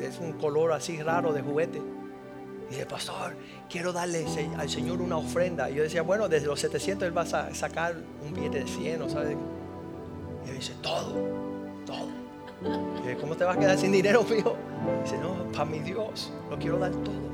Es 0.00 0.18
un 0.18 0.32
color 0.34 0.72
así 0.72 1.02
raro 1.02 1.32
de 1.32 1.42
juguete. 1.42 1.78
Y 1.78 2.74
dice, 2.74 2.86
pastor, 2.86 3.34
quiero 3.72 3.92
darle 3.92 4.26
al 4.58 4.68
Señor 4.68 5.00
una 5.00 5.16
ofrenda. 5.16 5.70
Y 5.70 5.76
yo 5.76 5.82
decía, 5.82 6.02
bueno, 6.02 6.28
desde 6.28 6.46
los 6.46 6.60
700 6.60 7.08
él 7.08 7.16
va 7.16 7.22
a 7.22 7.54
sacar 7.54 7.96
un 8.22 8.34
billete 8.34 8.60
de 8.60 8.66
100, 8.66 9.10
¿sabes? 9.10 9.36
Y 10.46 10.50
él 10.50 10.56
dice, 10.56 10.74
todo, 10.82 11.14
todo. 11.86 12.08
Y 13.10 13.14
¿cómo 13.16 13.34
te 13.34 13.44
vas 13.44 13.56
a 13.56 13.58
quedar 13.58 13.78
sin 13.78 13.90
dinero, 13.90 14.22
mío? 14.30 14.54
dice, 15.02 15.16
no, 15.18 15.50
para 15.52 15.64
mi 15.64 15.78
Dios, 15.78 16.30
lo 16.50 16.58
quiero 16.58 16.78
dar 16.78 16.92
todo. 16.92 17.32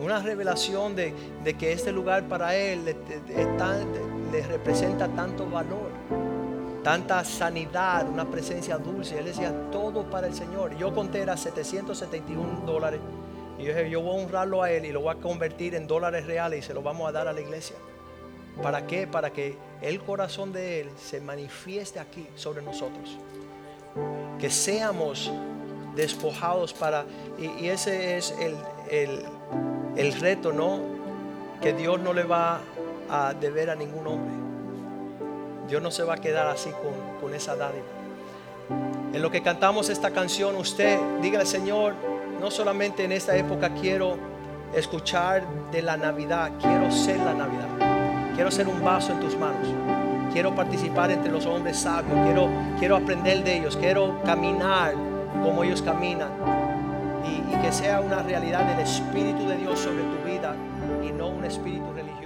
Una 0.00 0.20
revelación 0.20 0.96
de, 0.96 1.14
que 1.58 1.72
este 1.72 1.92
lugar 1.92 2.26
para 2.26 2.56
él 2.56 2.84
le 2.84 4.42
representa 4.46 5.06
tanto 5.08 5.48
valor 5.48 5.92
tanta 6.84 7.24
sanidad, 7.24 8.06
una 8.08 8.30
presencia 8.30 8.76
dulce. 8.76 9.18
Él 9.18 9.24
decía 9.24 9.70
todo 9.72 10.08
para 10.08 10.26
el 10.26 10.34
Señor. 10.34 10.76
Yo 10.76 10.94
conté 10.94 11.20
era 11.20 11.34
771 11.36 12.60
dólares. 12.66 13.00
Y 13.58 13.64
yo 13.64 13.74
dije, 13.74 13.90
yo 13.90 14.00
voy 14.00 14.18
a 14.20 14.24
honrarlo 14.24 14.62
a 14.62 14.70
Él 14.70 14.84
y 14.84 14.92
lo 14.92 15.00
voy 15.00 15.14
a 15.14 15.20
convertir 15.20 15.74
en 15.74 15.86
dólares 15.86 16.26
reales 16.26 16.64
y 16.64 16.66
se 16.66 16.74
lo 16.74 16.82
vamos 16.82 17.08
a 17.08 17.12
dar 17.12 17.28
a 17.28 17.32
la 17.32 17.40
iglesia. 17.40 17.76
¿Para 18.62 18.86
qué? 18.86 19.06
Para 19.06 19.30
que 19.30 19.56
el 19.82 20.00
corazón 20.00 20.52
de 20.52 20.80
Él 20.80 20.90
se 20.96 21.20
manifieste 21.20 21.98
aquí 22.00 22.26
sobre 22.36 22.62
nosotros. 22.62 23.18
Que 24.38 24.50
seamos 24.50 25.32
despojados 25.94 26.72
para... 26.72 27.04
Y, 27.38 27.68
ese 27.68 28.16
es 28.16 28.34
el, 28.40 28.56
el, 28.90 29.24
el 29.96 30.12
reto, 30.20 30.52
¿no? 30.52 30.80
Que 31.60 31.72
Dios 31.72 32.00
no 32.00 32.12
le 32.12 32.24
va 32.24 32.60
a 33.08 33.34
deber 33.34 33.70
a 33.70 33.74
ningún 33.74 34.06
hombre. 34.06 34.44
Dios 35.68 35.80
no 35.82 35.90
se 35.90 36.02
va 36.02 36.14
a 36.14 36.16
quedar 36.18 36.46
así 36.48 36.70
con, 37.20 37.34
esa 37.34 37.56
dádiva. 37.56 37.84
En 39.12 39.22
lo 39.22 39.30
que 39.30 39.42
cantamos 39.42 39.88
esta 39.88 40.10
canción, 40.10 40.56
usted 40.56 40.98
dígale, 41.22 41.46
Señor, 41.46 41.94
no 42.40 42.50
solamente 42.50 43.04
en 43.04 43.12
esta 43.12 43.36
época 43.36 43.70
quiero 43.70 44.16
escuchar 44.74 45.46
de 45.70 45.82
la 45.82 45.96
Navidad, 45.96 46.52
quiero 46.60 46.90
ser 46.90 47.18
la 47.18 47.34
Navidad. 47.34 48.32
Quiero 48.34 48.50
ser 48.50 48.66
un 48.68 48.82
vaso 48.82 49.12
en 49.12 49.20
tus 49.20 49.36
manos. 49.36 49.68
Quiero 50.32 50.54
participar 50.54 51.10
entre 51.10 51.30
los 51.30 51.46
hombres 51.46 51.78
sabios. 51.78 52.18
Quiero, 52.24 52.48
quiero 52.78 52.96
aprender 52.96 53.44
de 53.44 53.58
ellos. 53.58 53.76
Quiero 53.76 54.20
caminar 54.24 54.94
como 55.42 55.62
ellos 55.62 55.82
caminan. 55.82 56.30
y 57.24 57.56
que 57.62 57.72
sea 57.72 58.00
una 58.00 58.22
realidad 58.22 58.64
del 58.64 58.80
Espíritu 58.80 59.46
de 59.48 59.56
Dios 59.56 59.78
sobre 59.78 60.02
tu 60.02 60.28
vida 60.28 60.54
y 61.02 61.12
no 61.12 61.28
un 61.28 61.44
espíritu 61.44 61.92
religioso. 61.94 62.23